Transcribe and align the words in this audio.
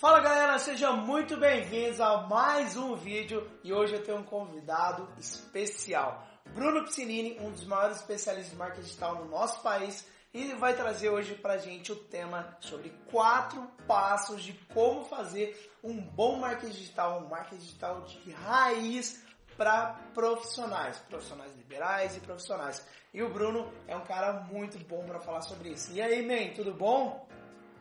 Fala 0.00 0.20
galera, 0.20 0.56
sejam 0.60 0.96
muito 0.96 1.36
bem-vindos 1.36 2.00
a 2.00 2.18
mais 2.18 2.76
um 2.76 2.94
vídeo 2.94 3.44
e 3.64 3.72
hoje 3.72 3.94
eu 3.94 4.04
tenho 4.04 4.18
um 4.18 4.22
convidado 4.22 5.08
especial, 5.18 6.24
Bruno 6.54 6.84
Piscinini, 6.84 7.36
um 7.40 7.50
dos 7.50 7.64
maiores 7.64 7.96
especialistas 7.96 8.52
de 8.52 8.56
marketing 8.56 8.82
digital 8.82 9.16
no 9.16 9.24
nosso 9.24 9.60
país 9.60 10.06
e 10.32 10.42
ele 10.42 10.54
vai 10.54 10.74
trazer 10.74 11.08
hoje 11.08 11.34
pra 11.34 11.58
gente 11.58 11.90
o 11.90 11.96
tema 11.96 12.56
sobre 12.60 12.90
quatro 13.10 13.60
passos 13.88 14.44
de 14.44 14.52
como 14.72 15.04
fazer 15.04 15.68
um 15.82 16.00
bom 16.00 16.38
marketing 16.38 16.74
digital, 16.74 17.18
um 17.18 17.28
marketing 17.28 17.56
digital 17.56 18.00
de 18.02 18.30
raiz 18.30 19.20
para 19.56 19.98
profissionais, 20.14 20.96
profissionais 21.08 21.52
liberais 21.56 22.16
e 22.16 22.20
profissionais. 22.20 22.86
E 23.12 23.20
o 23.20 23.28
Bruno 23.28 23.72
é 23.88 23.96
um 23.96 24.04
cara 24.04 24.32
muito 24.32 24.78
bom 24.86 25.04
para 25.04 25.18
falar 25.18 25.40
sobre 25.40 25.70
isso. 25.70 25.92
E 25.92 26.00
aí, 26.00 26.24
man, 26.24 26.54
tudo 26.54 26.72
bom? 26.72 27.27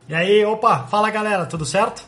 E 0.10 0.16
aí, 0.16 0.46
opa, 0.46 0.88
fala 0.88 1.10
galera, 1.10 1.46
tudo 1.46 1.66
certo? 1.66 2.08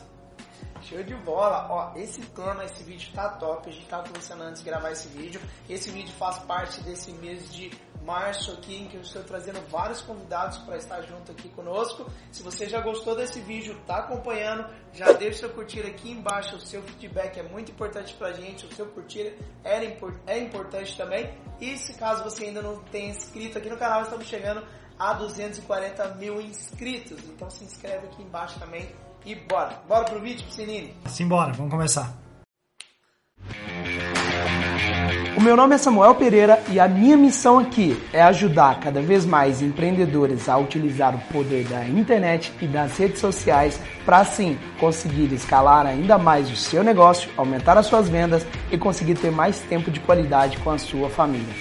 Show 0.80 1.02
de 1.02 1.14
bola! 1.16 1.66
Ó, 1.68 1.98
esse 1.98 2.22
tema, 2.22 2.64
esse 2.64 2.82
vídeo 2.82 3.10
tá 3.14 3.28
top. 3.28 3.68
A 3.68 3.72
gente 3.72 3.84
tava 3.84 4.04
conversando 4.04 4.42
antes 4.42 4.62
de 4.62 4.70
gravar 4.70 4.90
esse 4.90 5.06
vídeo. 5.08 5.38
Esse 5.68 5.90
vídeo 5.90 6.10
faz 6.14 6.38
parte 6.38 6.80
desse 6.80 7.12
mês 7.12 7.52
de 7.52 7.70
março 8.02 8.52
aqui, 8.52 8.74
em 8.74 8.88
que 8.88 8.96
eu 8.96 9.02
estou 9.02 9.22
trazendo 9.22 9.60
vários 9.68 10.00
convidados 10.00 10.56
para 10.58 10.78
estar 10.78 11.02
junto 11.02 11.30
aqui 11.30 11.50
conosco. 11.50 12.10
Se 12.32 12.42
você 12.42 12.66
já 12.66 12.80
gostou 12.80 13.14
desse 13.14 13.38
vídeo, 13.40 13.78
tá 13.86 13.98
acompanhando, 13.98 14.64
já 14.94 15.12
deixa 15.12 15.40
seu 15.40 15.50
curtir 15.50 15.80
aqui 15.80 16.10
embaixo. 16.10 16.56
O 16.56 16.60
seu 16.60 16.82
feedback 16.82 17.38
é 17.38 17.42
muito 17.42 17.70
importante 17.70 18.14
pra 18.14 18.32
gente. 18.32 18.64
O 18.64 18.74
seu 18.74 18.86
curtir 18.86 19.36
é, 19.62 19.98
é 20.26 20.38
importante 20.38 20.96
também. 20.96 21.34
E 21.60 21.76
se 21.76 21.92
caso 21.98 22.24
você 22.24 22.46
ainda 22.46 22.62
não 22.62 22.76
tenha 22.84 23.10
inscrito 23.10 23.58
aqui 23.58 23.68
no 23.68 23.76
canal, 23.76 24.04
estamos 24.04 24.26
chegando 24.26 24.66
a 25.00 25.14
240 25.14 26.14
mil 26.16 26.38
inscritos. 26.42 27.18
Então 27.34 27.48
se 27.48 27.64
inscreve 27.64 28.06
aqui 28.08 28.22
embaixo 28.22 28.60
também 28.60 28.90
e 29.24 29.34
bora. 29.34 29.80
Bora 29.88 30.04
pro 30.04 30.20
vídeo, 30.20 30.44
Piscinini? 30.44 30.94
Simbora, 31.06 31.54
vamos 31.54 31.72
começar. 31.72 32.14
O 35.36 35.40
meu 35.42 35.56
nome 35.56 35.74
é 35.74 35.78
Samuel 35.78 36.14
Pereira 36.16 36.62
e 36.68 36.78
a 36.78 36.86
minha 36.86 37.16
missão 37.16 37.58
aqui 37.58 37.96
é 38.12 38.20
ajudar 38.20 38.78
cada 38.78 39.00
vez 39.00 39.24
mais 39.24 39.62
empreendedores 39.62 40.50
a 40.50 40.58
utilizar 40.58 41.14
o 41.14 41.32
poder 41.32 41.66
da 41.66 41.82
internet 41.88 42.52
e 42.60 42.66
das 42.66 42.98
redes 42.98 43.20
sociais 43.20 43.80
para 44.04 44.18
assim 44.18 44.58
conseguir 44.78 45.32
escalar 45.32 45.86
ainda 45.86 46.18
mais 46.18 46.50
o 46.50 46.56
seu 46.56 46.84
negócio, 46.84 47.30
aumentar 47.38 47.78
as 47.78 47.86
suas 47.86 48.06
vendas 48.06 48.46
e 48.70 48.76
conseguir 48.76 49.14
ter 49.14 49.30
mais 49.30 49.60
tempo 49.60 49.90
de 49.90 50.00
qualidade 50.00 50.58
com 50.58 50.70
a 50.70 50.76
sua 50.76 51.08
família. 51.08 51.54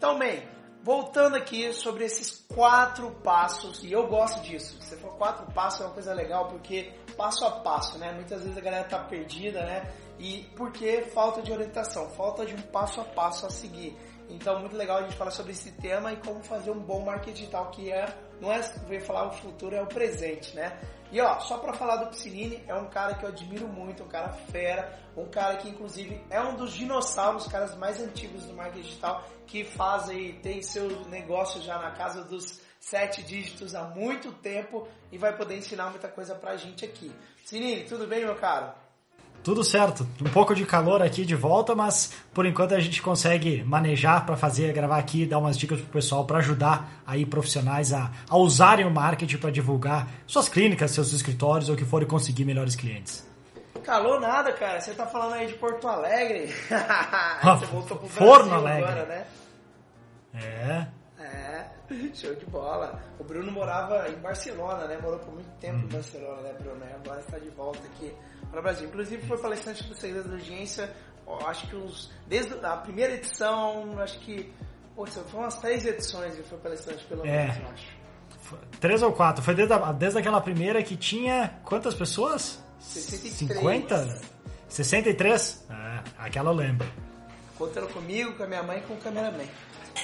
Então, 0.00 0.18
bem, 0.18 0.42
voltando 0.82 1.36
aqui 1.36 1.74
sobre 1.74 2.06
esses 2.06 2.42
quatro 2.54 3.10
passos, 3.22 3.84
e 3.84 3.92
eu 3.92 4.06
gosto 4.06 4.40
disso. 4.40 4.80
Você 4.80 4.96
falou 4.96 5.14
quatro 5.18 5.44
passos 5.52 5.82
é 5.82 5.84
uma 5.84 5.92
coisa 5.92 6.14
legal 6.14 6.48
porque 6.48 6.90
passo 7.18 7.44
a 7.44 7.50
passo, 7.50 7.98
né? 7.98 8.10
Muitas 8.14 8.40
vezes 8.40 8.56
a 8.56 8.62
galera 8.62 8.84
tá 8.84 8.98
perdida, 9.00 9.62
né? 9.62 9.92
E 10.18 10.48
porque 10.56 11.02
falta 11.02 11.42
de 11.42 11.52
orientação, 11.52 12.08
falta 12.12 12.46
de 12.46 12.54
um 12.54 12.62
passo 12.62 13.02
a 13.02 13.04
passo 13.04 13.44
a 13.44 13.50
seguir. 13.50 13.94
Então, 14.30 14.60
muito 14.60 14.76
legal 14.76 14.98
a 14.98 15.02
gente 15.02 15.16
falar 15.16 15.30
sobre 15.30 15.52
esse 15.52 15.72
tema 15.72 16.12
e 16.12 16.16
como 16.16 16.42
fazer 16.42 16.70
um 16.70 16.78
bom 16.78 17.04
marketing 17.04 17.32
digital, 17.32 17.70
que 17.70 17.90
é, 17.90 18.06
não 18.40 18.52
é, 18.52 18.60
veio 18.86 19.00
falar 19.02 19.26
o 19.26 19.32
futuro, 19.32 19.74
é 19.74 19.82
o 19.82 19.86
presente, 19.86 20.54
né? 20.54 20.78
E 21.12 21.20
ó, 21.20 21.40
só 21.40 21.58
para 21.58 21.72
falar 21.72 21.96
do 21.96 22.06
Piscinini, 22.06 22.62
é 22.68 22.74
um 22.74 22.88
cara 22.88 23.14
que 23.14 23.24
eu 23.24 23.28
admiro 23.28 23.66
muito, 23.66 24.04
um 24.04 24.08
cara 24.08 24.28
fera, 24.28 24.96
um 25.16 25.26
cara 25.26 25.56
que 25.56 25.68
inclusive 25.68 26.24
é 26.30 26.40
um 26.40 26.54
dos 26.54 26.72
dinossauros, 26.72 27.48
caras 27.48 27.74
mais 27.76 28.00
antigos 28.00 28.44
do 28.44 28.54
marketing 28.54 28.82
digital, 28.82 29.24
que 29.46 29.64
faz 29.64 30.08
aí, 30.08 30.34
tem 30.34 30.62
seu 30.62 30.88
negócio 31.08 31.60
já 31.60 31.78
na 31.78 31.90
casa 31.90 32.22
dos 32.22 32.60
sete 32.78 33.22
dígitos 33.22 33.74
há 33.74 33.82
muito 33.82 34.32
tempo 34.32 34.86
e 35.10 35.18
vai 35.18 35.36
poder 35.36 35.58
ensinar 35.58 35.90
muita 35.90 36.08
coisa 36.08 36.34
pra 36.34 36.56
gente 36.56 36.84
aqui. 36.84 37.12
Piscinini, 37.38 37.84
tudo 37.84 38.06
bem, 38.06 38.24
meu 38.24 38.36
caro? 38.36 38.72
Tudo 39.42 39.64
certo. 39.64 40.06
Um 40.20 40.28
pouco 40.28 40.54
de 40.54 40.66
calor 40.66 41.02
aqui 41.02 41.24
de 41.24 41.34
volta, 41.34 41.74
mas 41.74 42.12
por 42.34 42.44
enquanto 42.44 42.74
a 42.74 42.80
gente 42.80 43.00
consegue 43.00 43.64
manejar 43.64 44.26
para 44.26 44.36
fazer, 44.36 44.72
gravar 44.72 44.98
aqui, 44.98 45.24
dar 45.24 45.38
umas 45.38 45.56
dicas 45.56 45.80
pro 45.80 45.88
pessoal 45.88 46.26
para 46.26 46.38
ajudar 46.38 47.02
aí 47.06 47.24
profissionais 47.24 47.92
a, 47.92 48.10
a 48.28 48.36
usarem 48.36 48.84
o 48.86 48.90
marketing 48.90 49.38
para 49.38 49.50
divulgar 49.50 50.06
suas 50.26 50.48
clínicas, 50.48 50.90
seus 50.90 51.12
escritórios 51.12 51.70
ou 51.70 51.76
que 51.76 51.84
forem 51.84 52.06
conseguir 52.06 52.44
melhores 52.44 52.76
clientes. 52.76 53.26
Calor 53.82 54.20
nada, 54.20 54.52
cara. 54.52 54.78
Você 54.78 54.92
tá 54.92 55.06
falando 55.06 55.34
aí 55.34 55.46
de 55.46 55.54
Porto 55.54 55.88
Alegre. 55.88 56.54
Você 57.42 57.66
voltou 57.66 57.96
pro 57.96 58.08
Forno 58.08 58.54
Alegre. 58.54 58.84
agora, 58.84 59.06
né? 59.06 59.26
É. 60.34 60.99
É, 61.90 62.10
show 62.14 62.34
de 62.34 62.46
bola. 62.46 63.00
O 63.18 63.24
Bruno 63.24 63.50
morava 63.50 64.08
em 64.08 64.16
Barcelona, 64.16 64.86
né? 64.86 64.98
Morou 64.98 65.18
por 65.18 65.34
muito 65.34 65.50
tempo 65.60 65.84
em 65.84 65.88
Barcelona, 65.88 66.42
né, 66.42 66.52
Bruno? 66.60 66.84
Agora 66.84 67.20
está 67.20 67.38
de 67.38 67.50
volta 67.50 67.80
aqui 67.86 68.12
para 68.50 68.60
o 68.60 68.62
Brasil. 68.62 68.88
Inclusive 68.88 69.26
foi 69.26 69.38
palestrante 69.38 69.84
do 69.84 69.94
Segredo 69.94 70.28
da 70.28 70.34
Urgência, 70.34 70.94
acho 71.46 71.66
que 71.68 71.76
uns. 71.76 72.10
Desde 72.26 72.54
a 72.64 72.76
primeira 72.76 73.14
edição, 73.14 73.98
acho 74.00 74.18
que. 74.20 74.52
Putz, 74.94 75.18
foi 75.28 75.40
umas 75.40 75.58
três 75.58 75.86
edições 75.86 76.38
e 76.38 76.42
foi 76.42 76.58
palestrante 76.58 77.04
pelo 77.04 77.24
é. 77.24 77.46
menos, 77.46 77.56
eu 77.56 77.68
acho. 77.68 78.00
Três 78.80 79.02
ou 79.02 79.12
quatro. 79.12 79.42
Foi 79.42 79.54
desde, 79.54 79.72
a, 79.72 79.92
desde 79.92 80.18
aquela 80.18 80.40
primeira 80.40 80.82
que 80.82 80.96
tinha 80.96 81.58
quantas 81.64 81.94
pessoas? 81.94 82.62
63. 82.80 83.34
50? 83.34 84.20
63? 84.68 85.66
Ah, 85.70 86.02
aquela 86.18 86.50
eu 86.50 86.54
lembro. 86.54 86.86
Contando 87.56 87.92
comigo, 87.92 88.32
com 88.34 88.42
a 88.42 88.46
minha 88.46 88.62
mãe 88.62 88.78
e 88.78 88.82
com 88.82 88.94
o 88.94 88.96
cameraman. 88.96 89.46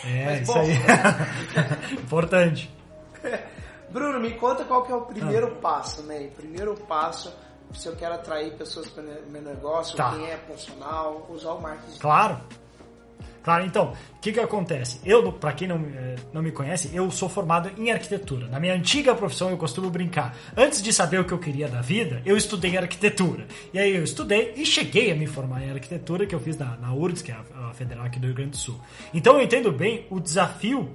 É, 0.06 0.24
Mas, 0.24 0.42
isso 0.42 0.52
bom, 0.52 0.60
aí. 0.60 1.98
Importante. 1.98 2.74
Bruno, 3.90 4.20
me 4.20 4.32
conta 4.32 4.64
qual 4.64 4.84
que 4.84 4.92
é 4.92 4.94
o 4.94 5.02
primeiro 5.02 5.48
ah. 5.48 5.60
passo, 5.60 6.02
né? 6.02 6.20
O 6.20 6.30
primeiro 6.30 6.74
passo 6.88 7.32
se 7.74 7.88
eu 7.88 7.96
quero 7.96 8.14
atrair 8.14 8.52
pessoas 8.54 8.88
para 8.88 9.02
o 9.02 9.30
meu 9.30 9.42
negócio, 9.42 9.96
tá. 9.96 10.10
quem 10.10 10.30
é 10.30 10.36
profissional, 10.36 11.26
usar 11.28 11.52
o 11.52 11.60
marketing. 11.60 11.98
Claro. 11.98 12.40
Claro, 13.46 13.64
então, 13.64 13.92
o 14.16 14.20
que 14.20 14.32
que 14.32 14.40
acontece? 14.40 15.00
Eu, 15.04 15.32
para 15.32 15.52
quem 15.52 15.68
não, 15.68 15.76
eh, 15.76 16.16
não 16.32 16.42
me 16.42 16.50
conhece, 16.50 16.90
eu 16.92 17.08
sou 17.12 17.28
formado 17.28 17.70
em 17.78 17.92
arquitetura. 17.92 18.48
Na 18.48 18.58
minha 18.58 18.74
antiga 18.74 19.14
profissão, 19.14 19.50
eu 19.50 19.56
costumo 19.56 19.88
brincar. 19.88 20.36
Antes 20.56 20.82
de 20.82 20.92
saber 20.92 21.20
o 21.20 21.24
que 21.24 21.30
eu 21.30 21.38
queria 21.38 21.68
da 21.68 21.80
vida, 21.80 22.20
eu 22.26 22.36
estudei 22.36 22.76
arquitetura. 22.76 23.46
E 23.72 23.78
aí 23.78 23.94
eu 23.94 24.02
estudei 24.02 24.52
e 24.56 24.66
cheguei 24.66 25.12
a 25.12 25.14
me 25.14 25.28
formar 25.28 25.62
em 25.62 25.70
arquitetura, 25.70 26.26
que 26.26 26.34
eu 26.34 26.40
fiz 26.40 26.58
na, 26.58 26.76
na 26.76 26.88
que 27.22 27.30
é 27.30 27.36
a, 27.36 27.68
a 27.68 27.72
federal 27.72 28.04
aqui 28.04 28.18
do 28.18 28.26
Rio 28.26 28.34
Grande 28.34 28.50
do 28.50 28.56
Sul. 28.56 28.80
Então 29.14 29.36
eu 29.36 29.42
entendo 29.42 29.70
bem 29.70 30.08
o 30.10 30.18
desafio 30.18 30.90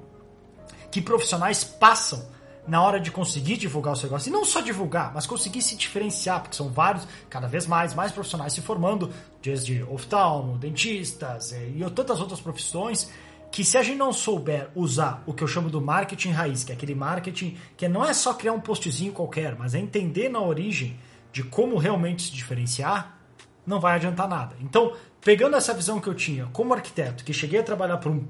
que 0.92 1.00
profissionais 1.02 1.64
passam 1.64 2.22
na 2.68 2.82
hora 2.82 3.00
de 3.00 3.12
conseguir 3.12 3.58
divulgar 3.58 3.94
o 3.94 3.96
seu 3.96 4.08
negócio. 4.08 4.30
E 4.30 4.32
não 4.32 4.46
só 4.46 4.62
divulgar, 4.62 5.12
mas 5.14 5.26
conseguir 5.26 5.62
se 5.62 5.76
diferenciar, 5.76 6.42
porque 6.42 6.56
são 6.56 6.70
vários, 6.70 7.08
cada 7.30 7.48
vez 7.48 7.66
mais, 7.66 7.94
mais 7.94 8.12
profissionais 8.12 8.54
se 8.54 8.62
formando, 8.62 9.12
desde 9.42 9.84
oftalmo, 9.84 10.58
dentistas 10.58 11.54
eh, 11.54 11.70
e 11.76 11.90
tantas 11.90 12.20
outras 12.20 12.40
profissões, 12.40 13.10
que 13.52 13.64
se 13.66 13.78
a 13.78 13.84
gente 13.84 13.98
não 13.98 14.14
souber 14.14 14.70
usar 14.74 15.22
o 15.26 15.34
que 15.34 15.44
eu 15.44 15.48
chamo 15.48 15.70
do 15.70 15.82
marketing 15.82 16.30
raiz, 16.30 16.64
que 16.64 16.72
é 16.72 16.76
aquele 16.76 16.96
marketing 16.96 17.58
que 17.76 17.88
não 17.88 18.06
é 18.06 18.14
só 18.14 18.34
criar 18.34 18.54
um 18.54 18.62
postzinho 18.62 19.12
qualquer, 19.12 19.56
mas 19.58 19.76
é 19.76 19.80
entender 19.80 20.30
na 20.30 20.40
origem 20.40 20.98
de 21.34 21.44
como 21.44 21.78
realmente 21.78 22.24
se 22.24 22.32
diferenciar, 22.32 23.18
não 23.66 23.80
vai 23.80 23.96
adiantar 23.96 24.28
nada. 24.28 24.56
Então, 24.62 24.94
pegando 25.20 25.56
essa 25.56 25.74
visão 25.74 26.00
que 26.00 26.08
eu 26.08 26.16
tinha 26.16 26.46
como 26.48 26.74
arquiteto, 26.74 27.24
que 27.24 27.34
cheguei 27.34 27.60
a 27.60 27.64
trabalhar 27.64 27.98
por 27.98 28.12
um 28.12 28.26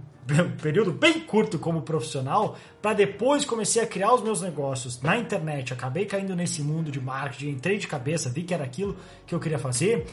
período 0.61 0.91
bem 0.91 1.19
curto 1.21 1.57
como 1.59 1.81
profissional, 1.81 2.57
para 2.81 2.93
depois 2.93 3.45
comecei 3.45 3.81
a 3.81 3.87
criar 3.87 4.13
os 4.13 4.21
meus 4.21 4.41
negócios 4.41 5.01
na 5.01 5.17
internet, 5.17 5.73
acabei 5.73 6.05
caindo 6.05 6.35
nesse 6.35 6.61
mundo 6.61 6.91
de 6.91 7.01
marketing, 7.01 7.49
entrei 7.49 7.77
de 7.77 7.87
cabeça, 7.87 8.29
vi 8.29 8.43
que 8.43 8.53
era 8.53 8.63
aquilo 8.63 8.95
que 9.25 9.33
eu 9.33 9.39
queria 9.39 9.59
fazer, 9.59 10.05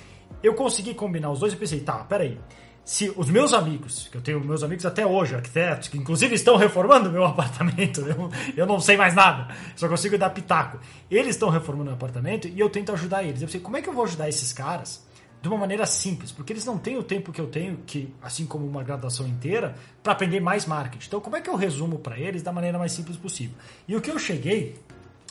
eu 0.43 0.55
consegui 0.55 0.95
combinar 0.95 1.31
os 1.31 1.41
dois 1.41 1.53
e 1.53 1.57
pensei, 1.57 1.81
tá, 1.81 1.99
peraí, 2.05 2.39
se 2.89 3.13
os 3.17 3.29
meus 3.29 3.53
amigos, 3.53 4.09
que 4.11 4.17
eu 4.17 4.21
tenho 4.23 4.41
meus 4.41 4.63
amigos 4.63 4.87
até 4.87 5.05
hoje, 5.05 5.35
arquitetos, 5.35 5.89
que 5.89 5.99
inclusive 5.99 6.35
estão 6.35 6.57
reformando 6.57 7.13
meu 7.13 7.23
apartamento, 7.27 8.01
eu, 8.01 8.31
eu 8.57 8.67
não 8.67 8.81
sei 8.81 8.97
mais 8.97 9.15
nada, 9.15 9.55
só 9.77 9.87
consigo 9.89 10.17
dar 10.17 10.31
pitaco. 10.31 10.79
Eles 11.11 11.37
estão 11.37 11.51
reformando 11.51 11.91
o 11.91 11.93
apartamento 11.93 12.49
e 12.49 12.59
eu 12.59 12.71
tento 12.71 12.91
ajudar 12.93 13.23
eles. 13.23 13.43
Eu 13.43 13.47
pensei, 13.47 13.61
como 13.61 13.77
é 13.77 13.83
que 13.83 13.91
eu 13.91 13.93
vou 13.93 14.05
ajudar 14.05 14.27
esses 14.31 14.55
caras 14.55 15.07
de 15.41 15.49
uma 15.49 15.57
maneira 15.57 15.87
simples, 15.87 16.33
porque 16.33 16.53
eles 16.53 16.65
não 16.65 16.77
têm 16.77 16.97
o 16.97 17.03
tempo 17.03 17.33
que 17.33 17.41
eu 17.41 17.47
tenho, 17.47 17.79
que 17.87 18.13
assim 18.21 18.45
como 18.45 18.67
uma 18.67 18.83
graduação 18.83 19.27
inteira, 19.27 19.77
para 20.03 20.13
aprender 20.13 20.41
mais 20.41 20.67
marketing. 20.67 21.07
Então, 21.07 21.21
como 21.21 21.37
é 21.37 21.41
que 21.41 21.49
eu 21.49 21.55
resumo 21.55 21.99
para 21.99 22.19
eles 22.19 22.43
da 22.43 22.53
maneira 22.53 22.79
mais 22.79 22.93
simples 22.93 23.17
possível? 23.17 23.57
E 23.87 23.95
o 23.95 24.01
que 24.01 24.11
eu 24.11 24.19
cheguei 24.19 24.77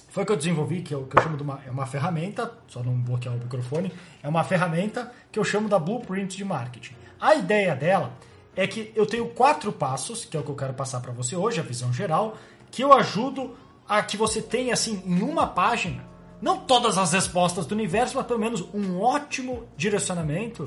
foi 0.10 0.26
que 0.26 0.32
eu 0.32 0.38
desenvolvi, 0.38 0.82
que 0.82 0.94
eu, 0.94 1.06
que 1.06 1.18
eu 1.18 1.22
chamo 1.22 1.36
de 1.36 1.44
uma, 1.44 1.60
é 1.66 1.70
uma 1.70 1.86
ferramenta, 1.86 2.52
só 2.68 2.82
não 2.82 2.94
bloquear 2.94 3.36
o 3.36 3.38
microfone, 3.38 3.92
é 4.24 4.28
uma 4.28 4.44
ferramenta 4.44 5.12
que 5.32 5.38
eu 5.38 5.44
chamo 5.44 5.68
da 5.68 5.78
Blueprint 5.78 6.38
de 6.38 6.46
Marketing. 6.46 6.96
A 7.20 7.36
ideia 7.36 7.76
dela 7.76 8.14
é 8.56 8.66
que 8.66 8.92
eu 8.96 9.06
tenho 9.06 9.28
quatro 9.30 9.72
passos, 9.72 10.26
que 10.26 10.36
é 10.38 10.40
o 10.40 10.44
que 10.44 10.50
eu 10.50 10.56
quero 10.56 10.74
passar 10.74 11.02
para 11.02 11.12
você 11.12 11.36
hoje, 11.36 11.60
a 11.60 11.64
visão 11.64 11.92
geral, 11.92 12.38
que 12.72 12.84
eu 12.84 12.94
ajudo 12.94 13.56
a 13.88 14.02
que 14.02 14.18
você 14.18 14.42
tenha, 14.42 14.74
assim, 14.74 15.04
em 15.06 15.22
uma 15.22 15.46
página, 15.46 16.04
não 16.42 16.60
todas 16.60 16.98
as 16.98 17.14
respostas 17.14 17.66
do 17.66 17.74
universo, 17.74 18.16
mas 18.16 18.26
pelo 18.26 18.40
menos 18.40 18.62
um 18.74 19.00
ótimo 19.00 19.64
direcionamento 19.76 20.66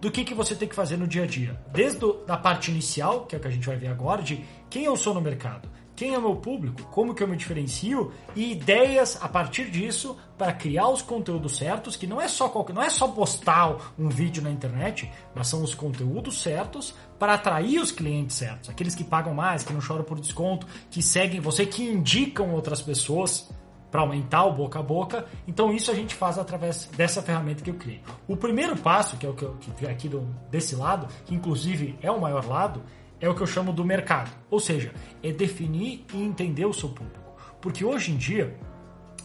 do 0.00 0.10
que, 0.10 0.24
que 0.24 0.34
você 0.34 0.54
tem 0.54 0.68
que 0.68 0.74
fazer 0.74 0.96
no 0.96 1.06
dia 1.06 1.24
a 1.24 1.26
dia. 1.26 1.58
Desde 1.72 2.04
a 2.28 2.36
parte 2.36 2.70
inicial, 2.70 3.24
que 3.26 3.34
é 3.34 3.38
o 3.38 3.40
que 3.40 3.48
a 3.48 3.50
gente 3.50 3.66
vai 3.66 3.76
ver 3.76 3.88
agora, 3.88 4.22
de 4.22 4.44
quem 4.68 4.84
eu 4.84 4.96
sou 4.96 5.14
no 5.14 5.20
mercado, 5.20 5.68
quem 5.96 6.12
é 6.12 6.18
o 6.18 6.20
meu 6.20 6.36
público, 6.36 6.82
como 6.90 7.14
que 7.14 7.22
eu 7.22 7.28
me 7.28 7.36
diferencio 7.36 8.12
e 8.34 8.52
ideias 8.52 9.18
a 9.22 9.28
partir 9.28 9.70
disso 9.70 10.14
para 10.36 10.52
criar 10.52 10.88
os 10.90 11.00
conteúdos 11.00 11.56
certos, 11.56 11.96
que 11.96 12.06
não 12.06 12.20
é 12.20 12.28
só 12.28 12.50
qualquer, 12.50 12.74
não 12.74 12.82
é 12.82 12.90
só 12.90 13.08
postar 13.08 13.94
um 13.98 14.10
vídeo 14.10 14.42
na 14.42 14.50
internet, 14.50 15.10
mas 15.34 15.48
são 15.48 15.62
os 15.62 15.74
conteúdos 15.74 16.42
certos 16.42 16.94
para 17.18 17.32
atrair 17.32 17.80
os 17.80 17.90
clientes 17.90 18.36
certos, 18.36 18.68
aqueles 18.68 18.94
que 18.94 19.02
pagam 19.02 19.32
mais, 19.32 19.64
que 19.64 19.72
não 19.72 19.80
choram 19.80 20.04
por 20.04 20.20
desconto, 20.20 20.66
que 20.90 21.02
seguem 21.02 21.40
você, 21.40 21.64
que 21.64 21.82
indicam 21.82 22.52
outras 22.52 22.82
pessoas 22.82 23.48
para 23.96 24.02
aumentar 24.02 24.44
o 24.44 24.52
boca 24.52 24.78
a 24.78 24.82
boca. 24.82 25.24
Então 25.48 25.72
isso 25.72 25.90
a 25.90 25.94
gente 25.94 26.14
faz 26.14 26.36
através 26.36 26.84
dessa 26.94 27.22
ferramenta 27.22 27.64
que 27.64 27.70
eu 27.70 27.74
criei. 27.76 28.02
O 28.28 28.36
primeiro 28.36 28.76
passo, 28.76 29.16
que 29.16 29.24
é 29.24 29.28
o 29.30 29.32
que 29.32 29.42
eu 29.42 29.56
que 29.78 29.86
aqui 29.86 30.06
do, 30.06 30.20
desse 30.50 30.76
lado, 30.76 31.08
que 31.24 31.34
inclusive 31.34 31.98
é 32.02 32.10
o 32.10 32.20
maior 32.20 32.46
lado, 32.46 32.82
é 33.18 33.26
o 33.26 33.34
que 33.34 33.40
eu 33.40 33.46
chamo 33.46 33.72
do 33.72 33.82
mercado. 33.86 34.30
Ou 34.50 34.60
seja, 34.60 34.92
é 35.22 35.32
definir 35.32 36.04
e 36.12 36.22
entender 36.22 36.66
o 36.66 36.74
seu 36.74 36.90
público. 36.90 37.40
Porque 37.58 37.86
hoje 37.86 38.12
em 38.12 38.18
dia, 38.18 38.54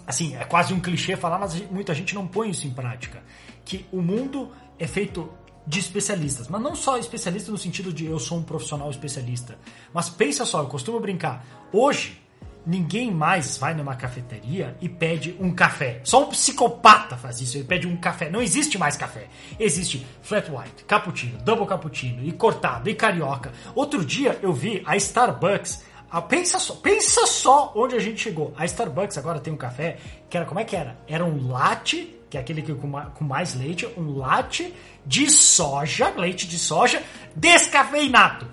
assim, 0.08 0.38
é 0.38 0.46
quase 0.46 0.74
um 0.74 0.80
clichê 0.80 1.18
falar, 1.18 1.38
mas 1.38 1.70
muita 1.70 1.94
gente 1.94 2.16
não 2.16 2.26
põe 2.26 2.50
isso 2.50 2.66
em 2.66 2.72
prática. 2.72 3.22
Que 3.66 3.86
o 3.92 4.02
mundo 4.02 4.52
é 4.80 4.88
feito 4.88 5.30
de 5.68 5.80
especialistas, 5.80 6.48
mas 6.48 6.62
não 6.62 6.76
só 6.76 6.98
especialista 6.98 7.52
no 7.52 7.58
sentido 7.58 7.92
de 7.92 8.06
eu 8.06 8.18
sou 8.20 8.38
um 8.38 8.44
profissional 8.44 8.90
especialista. 8.90 9.60
Mas 9.94 10.10
pensa 10.10 10.46
só, 10.46 10.62
eu 10.62 10.68
costumo 10.68 10.98
brincar. 10.98 11.46
Hoje, 11.74 12.21
Ninguém 12.66 13.10
mais 13.12 13.58
vai 13.58 13.74
numa 13.74 13.96
cafeteria 13.96 14.78
e 14.80 14.88
pede 14.88 15.36
um 15.40 15.52
café. 15.52 16.00
Só 16.04 16.24
um 16.24 16.28
psicopata 16.28 17.18
faz 17.18 17.42
isso, 17.42 17.58
ele 17.58 17.64
pede 17.64 17.88
um 17.88 17.98
café. 17.98 18.30
Não 18.30 18.42
existe 18.42 18.78
mais 18.78 18.96
café. 18.96 19.28
Existe 19.60 20.06
flat 20.22 20.50
white, 20.52 20.84
cappuccino, 20.86 21.40
double 21.40 21.66
cappuccino, 21.66 22.24
e 22.24 22.32
cortado, 22.32 22.88
e 22.88 22.94
carioca. 22.94 23.52
Outro 23.74 24.06
dia 24.06 24.38
eu 24.44 24.54
vi 24.54 24.84
a 24.86 24.96
Starbucks. 24.96 25.84
A, 26.12 26.22
pensa, 26.22 26.60
só, 26.60 26.76
pensa 26.76 27.26
só 27.26 27.72
onde 27.76 27.96
a 27.96 28.00
gente 28.00 28.22
chegou. 28.22 28.54
A 28.56 28.66
Starbucks 28.66 29.18
agora 29.18 29.40
tem 29.40 29.52
um 29.52 29.58
café 29.58 29.98
que 30.30 30.38
era 30.38 30.46
como 30.46 30.60
é 30.60 30.64
que 30.64 30.76
era? 30.76 31.00
Era 31.08 31.26
um 31.26 31.48
latte, 31.48 32.16
que 32.30 32.38
é 32.38 32.42
aquele 32.42 32.62
que 32.62 32.76
com, 32.76 32.92
com 32.92 33.24
mais 33.24 33.56
leite, 33.56 33.88
um 33.98 34.18
latte 34.18 34.72
de 35.04 35.32
soja, 35.32 36.14
leite 36.16 36.48
de 36.48 36.60
soja, 36.60 37.02
descafeinado. 37.36 38.46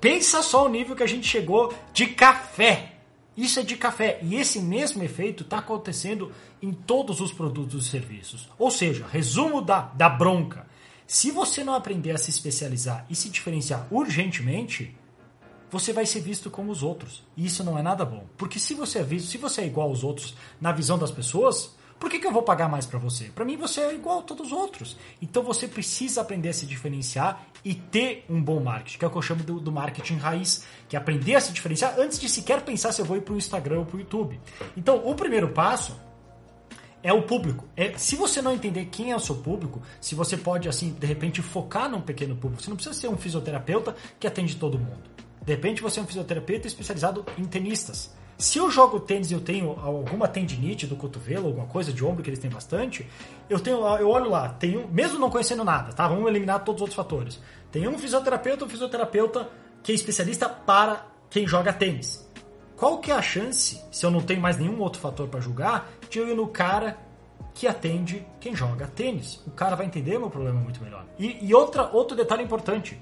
Pensa 0.00 0.42
só 0.42 0.66
o 0.66 0.68
nível 0.68 0.94
que 0.94 1.02
a 1.02 1.08
gente 1.08 1.26
chegou 1.26 1.74
de 1.92 2.06
café. 2.06 2.99
Isso 3.36 3.60
é 3.60 3.62
de 3.62 3.76
café. 3.76 4.18
E 4.22 4.36
esse 4.36 4.60
mesmo 4.60 5.02
efeito 5.02 5.42
está 5.42 5.58
acontecendo 5.58 6.32
em 6.60 6.72
todos 6.72 7.20
os 7.20 7.32
produtos 7.32 7.86
e 7.86 7.88
serviços. 7.88 8.48
Ou 8.58 8.70
seja, 8.70 9.06
resumo 9.10 9.62
da, 9.62 9.82
da 9.94 10.08
bronca. 10.08 10.66
Se 11.06 11.30
você 11.30 11.64
não 11.64 11.74
aprender 11.74 12.12
a 12.12 12.18
se 12.18 12.30
especializar 12.30 13.04
e 13.08 13.16
se 13.16 13.28
diferenciar 13.28 13.86
urgentemente, 13.90 14.96
você 15.70 15.92
vai 15.92 16.04
ser 16.04 16.20
visto 16.20 16.50
como 16.50 16.70
os 16.70 16.82
outros. 16.82 17.22
E 17.36 17.46
isso 17.46 17.64
não 17.64 17.78
é 17.78 17.82
nada 17.82 18.04
bom. 18.04 18.26
Porque 18.36 18.58
se 18.58 18.74
você 18.74 18.98
é 18.98 19.02
visto, 19.02 19.28
se 19.28 19.38
você 19.38 19.62
é 19.62 19.66
igual 19.66 19.88
aos 19.88 20.04
outros 20.04 20.34
na 20.60 20.72
visão 20.72 20.98
das 20.98 21.10
pessoas, 21.10 21.74
por 22.00 22.08
que, 22.08 22.18
que 22.18 22.26
eu 22.26 22.32
vou 22.32 22.42
pagar 22.42 22.66
mais 22.66 22.86
para 22.86 22.98
você? 22.98 23.24
Para 23.26 23.44
mim 23.44 23.58
você 23.58 23.82
é 23.82 23.94
igual 23.94 24.20
a 24.20 24.22
todos 24.22 24.46
os 24.46 24.52
outros. 24.52 24.96
Então 25.20 25.42
você 25.42 25.68
precisa 25.68 26.22
aprender 26.22 26.48
a 26.48 26.52
se 26.54 26.64
diferenciar 26.64 27.46
e 27.62 27.74
ter 27.74 28.24
um 28.26 28.42
bom 28.42 28.58
marketing, 28.58 28.98
que 28.98 29.04
é 29.04 29.08
o 29.08 29.10
que 29.10 29.18
eu 29.18 29.22
chamo 29.22 29.44
do, 29.44 29.60
do 29.60 29.70
marketing 29.70 30.16
raiz, 30.16 30.64
que 30.88 30.96
é 30.96 30.98
aprender 30.98 31.34
a 31.34 31.40
se 31.42 31.52
diferenciar 31.52 32.00
antes 32.00 32.18
de 32.18 32.26
sequer 32.26 32.62
pensar 32.62 32.90
se 32.92 33.02
eu 33.02 33.04
vou 33.04 33.18
ir 33.18 33.20
para 33.20 33.34
o 33.34 33.36
Instagram 33.36 33.80
ou 33.80 33.84
para 33.84 33.98
o 33.98 34.00
YouTube. 34.00 34.40
Então 34.74 35.06
o 35.06 35.14
primeiro 35.14 35.50
passo 35.50 35.94
é 37.02 37.12
o 37.12 37.22
público. 37.22 37.68
É, 37.76 37.92
se 37.98 38.16
você 38.16 38.40
não 38.40 38.54
entender 38.54 38.86
quem 38.86 39.12
é 39.12 39.16
o 39.16 39.20
seu 39.20 39.36
público, 39.36 39.82
se 40.00 40.14
você 40.14 40.38
pode, 40.38 40.70
assim, 40.70 40.96
de 40.98 41.06
repente 41.06 41.42
focar 41.42 41.86
num 41.86 42.00
pequeno 42.00 42.34
público, 42.34 42.62
você 42.62 42.70
não 42.70 42.76
precisa 42.76 42.98
ser 42.98 43.08
um 43.08 43.16
fisioterapeuta 43.18 43.94
que 44.18 44.26
atende 44.26 44.56
todo 44.56 44.78
mundo. 44.78 45.02
De 45.42 45.52
repente 45.52 45.82
você 45.82 46.00
é 46.00 46.02
um 46.02 46.06
fisioterapeuta 46.06 46.66
especializado 46.66 47.26
em 47.36 47.44
tenistas. 47.44 48.18
Se 48.40 48.56
eu 48.56 48.70
jogo 48.70 48.98
tênis 48.98 49.30
e 49.30 49.34
eu 49.34 49.40
tenho 49.40 49.78
alguma 49.82 50.26
tendinite 50.26 50.86
do 50.86 50.96
cotovelo, 50.96 51.48
alguma 51.48 51.66
coisa 51.66 51.92
de 51.92 52.02
ombro 52.02 52.22
que 52.22 52.30
eles 52.30 52.38
têm 52.38 52.50
bastante, 52.50 53.06
eu 53.50 53.60
tenho 53.60 53.76
eu 53.98 54.08
olho 54.08 54.30
lá, 54.30 54.48
tenho, 54.48 54.88
mesmo 54.88 55.18
não 55.18 55.28
conhecendo 55.28 55.62
nada, 55.62 55.92
tá? 55.92 56.08
Vamos 56.08 56.26
eliminar 56.26 56.64
todos 56.64 56.80
os 56.80 56.80
outros 56.80 56.96
fatores. 56.96 57.38
Tem 57.70 57.86
um 57.86 57.98
fisioterapeuta, 57.98 58.64
um 58.64 58.68
fisioterapeuta 58.68 59.46
que 59.82 59.92
é 59.92 59.94
especialista 59.94 60.48
para 60.48 61.06
quem 61.28 61.46
joga 61.46 61.70
tênis. 61.70 62.26
Qual 62.78 62.96
que 62.96 63.10
é 63.10 63.14
a 63.14 63.20
chance, 63.20 63.78
se 63.92 64.06
eu 64.06 64.10
não 64.10 64.22
tenho 64.22 64.40
mais 64.40 64.56
nenhum 64.56 64.80
outro 64.80 65.02
fator 65.02 65.28
para 65.28 65.38
julgar, 65.38 65.90
de 66.08 66.18
eu 66.18 66.26
ir 66.26 66.34
no 66.34 66.48
cara 66.48 66.96
que 67.52 67.66
atende 67.66 68.26
quem 68.40 68.56
joga 68.56 68.86
tênis? 68.86 69.42
O 69.46 69.50
cara 69.50 69.76
vai 69.76 69.84
entender 69.84 70.18
meu 70.18 70.30
problema 70.30 70.58
muito 70.58 70.82
melhor. 70.82 71.04
E, 71.18 71.46
e 71.46 71.54
outra, 71.54 71.90
outro 71.92 72.16
detalhe 72.16 72.42
importante, 72.42 72.98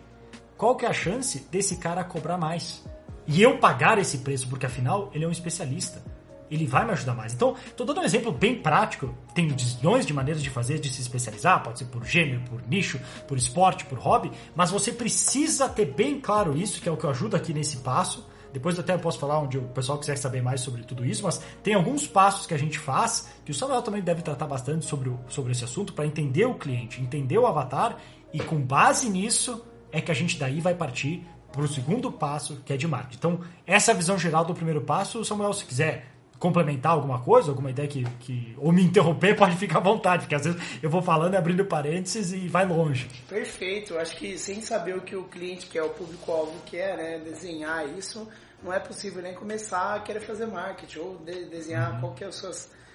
qual 0.56 0.75
que 0.75 0.84
é 0.84 0.88
a 0.88 0.93
chance 0.93 1.46
desse 1.49 1.76
cara 1.76 2.02
cobrar 2.02 2.37
mais? 2.37 2.84
E 3.28 3.42
eu 3.42 3.58
pagar 3.58 3.98
esse 3.98 4.19
preço, 4.19 4.48
porque 4.48 4.64
afinal 4.64 5.10
ele 5.12 5.25
é 5.25 5.28
um 5.28 5.30
especialista. 5.30 6.02
Ele 6.50 6.66
vai 6.66 6.82
me 6.86 6.92
ajudar 6.92 7.14
mais. 7.14 7.34
Então, 7.34 7.54
estou 7.66 7.84
dando 7.84 8.00
um 8.00 8.04
exemplo 8.04 8.32
bem 8.32 8.54
prático. 8.54 9.14
Tem 9.34 9.46
milhões 9.46 10.06
de 10.06 10.14
maneiras 10.14 10.42
de 10.42 10.48
fazer, 10.48 10.78
de 10.78 10.88
se 10.88 11.02
especializar. 11.02 11.62
Pode 11.62 11.80
ser 11.80 11.84
por 11.84 12.02
gênero, 12.06 12.40
por 12.48 12.66
nicho, 12.66 12.98
por 13.26 13.36
esporte, 13.36 13.84
por 13.84 13.98
hobby. 13.98 14.30
Mas 14.56 14.70
você 14.70 14.90
precisa 14.90 15.69
ter 15.69 15.84
bem 15.84 16.19
claro 16.19 16.56
isso, 16.56 16.80
que 16.80 16.88
é 16.88 16.92
o 16.92 16.96
que 16.96 17.04
eu 17.04 17.10
ajudo 17.10 17.36
aqui 17.36 17.52
nesse 17.52 17.76
passo. 17.78 18.26
Depois 18.50 18.78
até 18.78 18.94
eu 18.94 18.98
posso 18.98 19.19
falar 19.19 19.38
onde 19.40 19.58
o 19.58 19.62
pessoal 19.69 19.98
quiser 19.98 20.16
saber 20.16 20.42
mais 20.42 20.62
sobre 20.62 20.82
tudo 20.82 21.04
isso, 21.04 21.22
mas 21.22 21.38
tem 21.62 21.74
alguns 21.74 22.06
passos 22.06 22.46
que 22.46 22.54
a 22.54 22.58
gente 22.58 22.78
faz, 22.78 23.28
que 23.44 23.50
o 23.50 23.54
Samuel 23.54 23.82
também 23.82 24.00
deve 24.00 24.22
tratar 24.22 24.46
bastante 24.46 24.86
sobre, 24.86 25.10
o, 25.10 25.20
sobre 25.28 25.52
esse 25.52 25.64
assunto, 25.64 25.92
para 25.92 26.06
entender 26.06 26.46
o 26.46 26.54
cliente, 26.54 27.02
entender 27.02 27.36
o 27.36 27.46
avatar, 27.46 27.98
e 28.32 28.40
com 28.40 28.58
base 28.58 29.10
nisso 29.10 29.62
é 29.92 30.00
que 30.00 30.10
a 30.10 30.14
gente 30.14 30.38
daí 30.38 30.62
vai 30.62 30.74
partir 30.74 31.26
para 31.52 31.62
o 31.62 31.68
segundo 31.68 32.12
passo, 32.12 32.56
que 32.64 32.72
é 32.72 32.76
de 32.76 32.86
marketing. 32.86 33.16
Então, 33.16 33.40
essa 33.66 33.90
é 33.90 33.94
a 33.94 33.96
visão 33.96 34.18
geral 34.18 34.44
do 34.44 34.54
primeiro 34.54 34.80
passo. 34.82 35.24
Samuel, 35.24 35.52
se 35.52 35.64
quiser 35.64 36.06
complementar 36.38 36.92
alguma 36.92 37.20
coisa, 37.20 37.50
alguma 37.50 37.70
ideia 37.70 37.88
que, 37.88 38.04
que 38.20 38.54
ou 38.58 38.72
me 38.72 38.82
interromper, 38.82 39.34
pode 39.36 39.56
ficar 39.56 39.78
à 39.78 39.82
vontade, 39.82 40.22
porque 40.22 40.34
às 40.34 40.44
vezes 40.44 40.60
eu 40.82 40.88
vou 40.88 41.02
falando, 41.02 41.34
abrindo 41.34 41.64
parênteses 41.64 42.32
e 42.32 42.48
vai 42.48 42.66
longe. 42.66 43.08
Perfeito. 43.28 43.98
Acho 43.98 44.16
que 44.16 44.38
sem 44.38 44.60
saber 44.60 44.96
o 44.96 45.00
que 45.00 45.16
o 45.16 45.24
cliente 45.24 45.66
quer, 45.66 45.82
o 45.82 45.90
público-alvo 45.90 46.54
quer, 46.64 46.96
né, 46.96 47.18
desenhar 47.18 47.88
isso, 47.98 48.28
não 48.62 48.72
é 48.72 48.78
possível 48.78 49.22
nem 49.22 49.34
começar 49.34 49.96
a 49.96 50.00
querer 50.00 50.20
fazer 50.20 50.46
marketing 50.46 50.98
ou 50.98 51.16
de, 51.18 51.46
desenhar 51.46 51.94
uhum. 51.94 52.00
qual 52.00 52.14
que 52.14 52.24
é 52.24 52.28
a 52.28 52.32
sua 52.32 52.52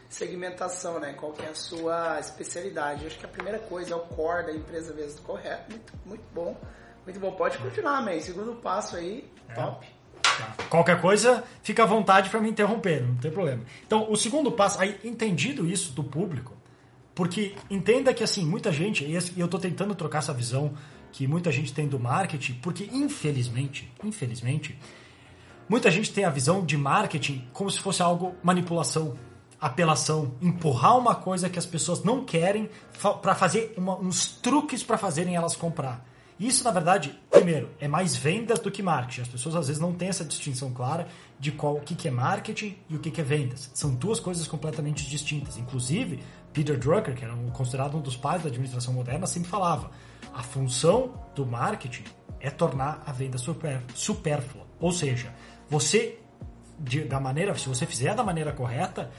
segmentação, 0.09 0.99
né, 0.99 1.13
qual 1.13 1.31
que 1.31 1.43
é 1.43 1.49
a 1.49 1.55
sua 1.55 2.19
especialidade. 2.19 3.05
Acho 3.05 3.19
que 3.19 3.25
a 3.25 3.29
primeira 3.29 3.59
coisa 3.59 3.93
é 3.93 3.95
o 3.95 4.01
core 4.01 4.45
da 4.45 4.53
empresa 4.53 4.93
mesmo, 4.93 5.21
correto, 5.21 5.71
muito, 5.71 5.93
muito 6.05 6.25
bom. 6.33 6.57
Muito 7.05 7.19
bom, 7.19 7.31
pode 7.31 7.57
continuar, 7.57 8.01
man. 8.01 8.19
Segundo 8.19 8.53
passo 8.53 8.95
aí, 8.95 9.29
é. 9.49 9.53
top. 9.53 9.85
Tá. 10.21 10.55
Qualquer 10.69 10.99
coisa, 10.99 11.43
fica 11.61 11.83
à 11.83 11.85
vontade 11.85 12.29
para 12.29 12.39
me 12.39 12.49
interromper, 12.49 13.03
não 13.03 13.15
tem 13.15 13.29
problema. 13.29 13.63
Então, 13.85 14.11
o 14.11 14.15
segundo 14.15 14.51
passo, 14.51 14.81
aí 14.81 14.99
entendido 15.03 15.67
isso 15.67 15.93
do 15.93 16.03
público, 16.03 16.53
porque 17.13 17.55
entenda 17.69 18.13
que 18.13 18.23
assim, 18.23 18.45
muita 18.45 18.71
gente, 18.71 19.03
e 19.03 19.39
eu 19.39 19.45
estou 19.45 19.59
tentando 19.59 19.93
trocar 19.93 20.19
essa 20.19 20.33
visão 20.33 20.73
que 21.11 21.27
muita 21.27 21.51
gente 21.51 21.71
tem 21.71 21.87
do 21.87 21.99
marketing, 21.99 22.53
porque 22.55 22.89
infelizmente, 22.91 23.91
infelizmente, 24.03 24.79
muita 25.69 25.91
gente 25.91 26.11
tem 26.11 26.25
a 26.25 26.29
visão 26.29 26.65
de 26.65 26.75
marketing 26.75 27.47
como 27.53 27.69
se 27.69 27.79
fosse 27.79 28.01
algo 28.01 28.35
manipulação, 28.41 29.15
apelação, 29.61 30.33
empurrar 30.41 30.97
uma 30.97 31.13
coisa 31.13 31.49
que 31.49 31.59
as 31.59 31.65
pessoas 31.65 32.03
não 32.03 32.25
querem 32.25 32.69
para 33.21 33.35
fazer 33.35 33.73
uma, 33.77 33.95
uns 33.99 34.25
truques 34.25 34.81
para 34.81 34.97
fazerem 34.97 35.35
elas 35.35 35.55
comprar. 35.55 36.12
Isso, 36.43 36.61
na 36.65 36.71
verdade, 36.71 37.17
primeiro, 37.31 37.69
é 37.79 37.87
mais 37.87 38.17
vendas 38.17 38.59
do 38.59 38.69
que 38.69 38.83
marketing. 38.83 39.21
As 39.21 39.27
pessoas 39.29 39.55
às 39.55 39.67
vezes 39.67 39.81
não 39.81 39.93
têm 39.93 40.09
essa 40.09 40.25
distinção 40.25 40.73
clara 40.73 41.07
de 41.39 41.53
qual 41.53 41.77
o 41.77 41.79
que, 41.79 42.05
é 42.05 42.11
marketing 42.11 42.75
e 42.89 42.97
o 42.97 42.99
que, 42.99 43.09
que 43.09 43.21
é 43.21 43.23
vendas. 43.23 43.71
São 43.73 43.95
duas 43.95 44.19
coisas 44.19 44.45
completamente 44.45 45.07
distintas. 45.09 45.57
Inclusive, 45.57 46.19
Peter 46.51 46.77
Drucker, 46.77 47.15
que 47.15 47.23
era 47.23 47.33
considerado 47.53 47.95
um 47.95 48.01
dos 48.01 48.17
pais 48.17 48.43
da 48.43 48.49
administração 48.49 48.93
moderna, 48.93 49.25
sempre 49.25 49.49
falava: 49.49 49.89
a 50.33 50.43
função 50.43 51.13
do 51.33 51.45
marketing 51.45 52.03
é 52.41 52.49
tornar 52.49 53.01
a 53.05 53.13
venda 53.13 53.37
super, 53.37 53.81
supérflua. 53.95 54.67
Ou 54.81 54.91
seja, 54.91 55.33
você 55.69 56.19
de, 56.77 57.05
da 57.05 57.21
maneira, 57.21 57.57
se 57.57 57.69
você 57.69 57.85
fizer 57.85 58.13
da 58.15 58.23
maneira 58.23 58.51
correta, 58.51 59.09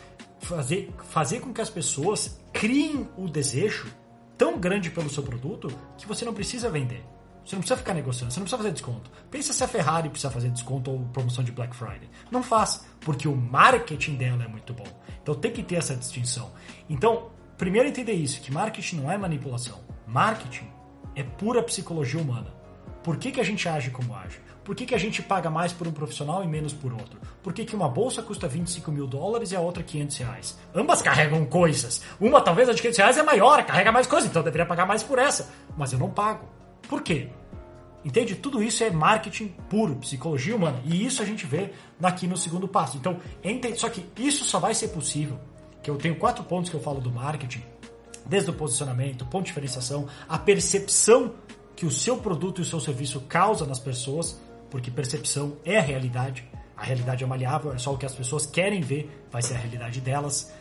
fazer, 0.40 0.92
fazer 1.08 1.40
com 1.40 1.54
que 1.54 1.60
as 1.62 1.70
pessoas 1.70 2.38
criem 2.52 3.08
o 3.16 3.26
desejo 3.26 3.90
tão 4.36 4.58
grande 4.58 4.90
pelo 4.90 5.08
seu 5.08 5.22
produto 5.22 5.68
que 5.96 6.06
você 6.06 6.22
não 6.26 6.34
precisa 6.34 6.68
vender. 6.68 7.13
Você 7.44 7.56
não 7.56 7.60
precisa 7.60 7.76
ficar 7.76 7.92
negociando, 7.92 8.32
você 8.32 8.40
não 8.40 8.44
precisa 8.44 8.62
fazer 8.62 8.72
desconto. 8.72 9.10
Pensa 9.30 9.52
se 9.52 9.62
a 9.62 9.68
Ferrari 9.68 10.08
precisa 10.08 10.30
fazer 10.30 10.50
desconto 10.50 10.90
ou 10.90 11.00
promoção 11.12 11.44
de 11.44 11.52
Black 11.52 11.76
Friday. 11.76 12.08
Não 12.30 12.42
faz, 12.42 12.86
porque 13.00 13.28
o 13.28 13.36
marketing 13.36 14.16
dela 14.16 14.44
é 14.44 14.48
muito 14.48 14.72
bom. 14.72 14.86
Então 15.22 15.34
tem 15.34 15.52
que 15.52 15.62
ter 15.62 15.76
essa 15.76 15.94
distinção. 15.94 16.52
Então, 16.88 17.30
primeiro 17.58 17.88
entender 17.88 18.14
isso, 18.14 18.40
que 18.40 18.50
marketing 18.50 18.96
não 18.96 19.12
é 19.12 19.18
manipulação. 19.18 19.80
Marketing 20.06 20.68
é 21.14 21.22
pura 21.22 21.62
psicologia 21.62 22.20
humana. 22.20 22.52
Por 23.02 23.18
que, 23.18 23.30
que 23.30 23.40
a 23.40 23.44
gente 23.44 23.68
age 23.68 23.90
como 23.90 24.14
age? 24.16 24.40
Por 24.64 24.74
que, 24.74 24.86
que 24.86 24.94
a 24.94 24.98
gente 24.98 25.22
paga 25.22 25.50
mais 25.50 25.74
por 25.74 25.86
um 25.86 25.92
profissional 25.92 26.42
e 26.42 26.48
menos 26.48 26.72
por 26.72 26.90
outro? 26.90 27.20
Por 27.42 27.52
que, 27.52 27.66
que 27.66 27.76
uma 27.76 27.86
bolsa 27.86 28.22
custa 28.22 28.48
25 28.48 28.90
mil 28.90 29.06
dólares 29.06 29.52
e 29.52 29.56
a 29.56 29.60
outra 29.60 29.82
500 29.82 30.16
reais? 30.16 30.58
Ambas 30.74 31.02
carregam 31.02 31.44
coisas. 31.44 32.00
Uma, 32.18 32.40
talvez 32.40 32.66
a 32.70 32.72
de 32.72 32.80
500 32.80 32.98
reais 32.98 33.18
é 33.18 33.22
maior, 33.22 33.62
carrega 33.66 33.92
mais 33.92 34.06
coisas, 34.06 34.30
então 34.30 34.40
eu 34.40 34.44
deveria 34.44 34.64
pagar 34.64 34.86
mais 34.86 35.02
por 35.02 35.18
essa. 35.18 35.52
Mas 35.76 35.92
eu 35.92 35.98
não 35.98 36.08
pago. 36.08 36.48
Por 36.88 37.02
quê? 37.02 37.28
Entende? 38.04 38.34
Tudo 38.34 38.62
isso 38.62 38.84
é 38.84 38.90
marketing 38.90 39.48
puro, 39.68 39.96
psicologia 39.96 40.54
humana. 40.54 40.80
E 40.84 41.04
isso 41.04 41.22
a 41.22 41.24
gente 41.24 41.46
vê 41.46 41.70
aqui 42.02 42.26
no 42.26 42.36
segundo 42.36 42.68
passo. 42.68 42.98
Então, 42.98 43.18
só 43.76 43.88
que 43.88 44.04
isso 44.18 44.44
só 44.44 44.58
vai 44.58 44.74
ser 44.74 44.88
possível, 44.88 45.38
que 45.82 45.90
eu 45.90 45.96
tenho 45.96 46.16
quatro 46.16 46.44
pontos 46.44 46.70
que 46.70 46.76
eu 46.76 46.80
falo 46.80 47.00
do 47.00 47.10
marketing, 47.10 47.62
desde 48.26 48.50
o 48.50 48.52
posicionamento, 48.52 49.24
ponto 49.24 49.44
de 49.44 49.48
diferenciação, 49.48 50.06
a 50.28 50.38
percepção 50.38 51.34
que 51.74 51.86
o 51.86 51.90
seu 51.90 52.18
produto 52.18 52.60
e 52.60 52.62
o 52.62 52.64
seu 52.64 52.78
serviço 52.78 53.20
causa 53.22 53.66
nas 53.66 53.78
pessoas, 53.78 54.38
porque 54.70 54.90
percepção 54.90 55.56
é 55.64 55.78
a 55.78 55.82
realidade. 55.82 56.46
A 56.76 56.84
realidade 56.84 57.24
é 57.24 57.26
maleável, 57.26 57.72
é 57.72 57.78
só 57.78 57.94
o 57.94 57.98
que 57.98 58.04
as 58.04 58.14
pessoas 58.14 58.44
querem 58.44 58.80
ver, 58.80 59.24
vai 59.30 59.40
ser 59.40 59.54
a 59.54 59.58
realidade 59.58 60.00
delas. 60.00 60.52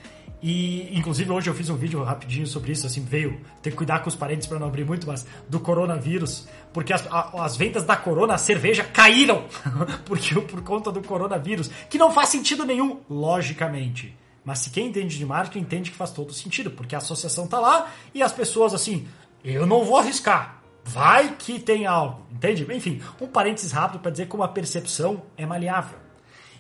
E, 0.42 0.89
inclusive, 0.98 1.32
hoje 1.32 1.50
eu 1.50 1.53
fiz 1.53 1.70
um 1.70 1.75
vídeo 1.77 2.03
rapidinho 2.03 2.46
sobre 2.46 2.74
isso, 2.74 2.86
assim, 2.86 3.01
veio 3.01 3.39
ter 3.62 3.72
que 3.72 3.77
cuidar 3.77 4.00
com 4.00 4.10
os 4.10 4.15
parentes 4.15 4.46
para 4.46 4.60
não 4.60 4.68
abrir 4.68 4.84
muito, 4.84 5.08
mas 5.08 5.25
do 5.48 5.58
coronavírus, 5.58 6.50
porque 6.74 6.92
as, 6.92 7.08
a, 7.10 7.46
as 7.46 7.56
vendas 7.56 7.84
da 7.86 7.96
Corona, 7.96 8.34
a 8.34 8.38
cerveja, 8.38 8.84
caíram 8.84 9.46
porque, 10.03 10.36
por 10.42 10.62
conta 10.62 10.92
do 10.92 11.01
coronavírus, 11.01 11.70
que 11.89 11.98
não 11.98 12.12
faz 12.12 12.27
sentido 12.27 12.65
nenhum, 12.65 13.00
logicamente. 13.10 14.18
Mas 14.44 14.60
se 14.60 14.70
quem 14.70 14.88
entende 14.88 15.18
de 15.18 15.25
marketing 15.25 15.60
entende 15.60 15.92
que 15.92 15.96
faz 15.96 16.12
todo 16.12 16.34
sentido, 16.34 16.70
porque 16.72 16.94
a 16.94 16.98
associação 16.98 17.48
tá 17.48 17.62
lá 17.62 17.89
e 18.13 18.22
as 18.22 18.34
pessoas 18.34 18.74
assim, 18.74 19.08
eu 19.44 19.65
não 19.65 19.86
vou 19.86 19.98
arriscar. 19.98 20.62
Vai 20.84 21.36
que 21.38 21.60
tem 21.60 21.86
algo, 21.86 22.25
entende? 22.30 22.68
Enfim, 22.70 23.01
um 23.22 23.27
parênteses 23.27 23.72
rápido 23.72 24.01
para 24.01 24.12
dizer 24.12 24.27
como 24.27 24.44
a 24.44 24.50
percepção 24.50 25.24
é 25.38 25.46
maleável. 25.46 25.98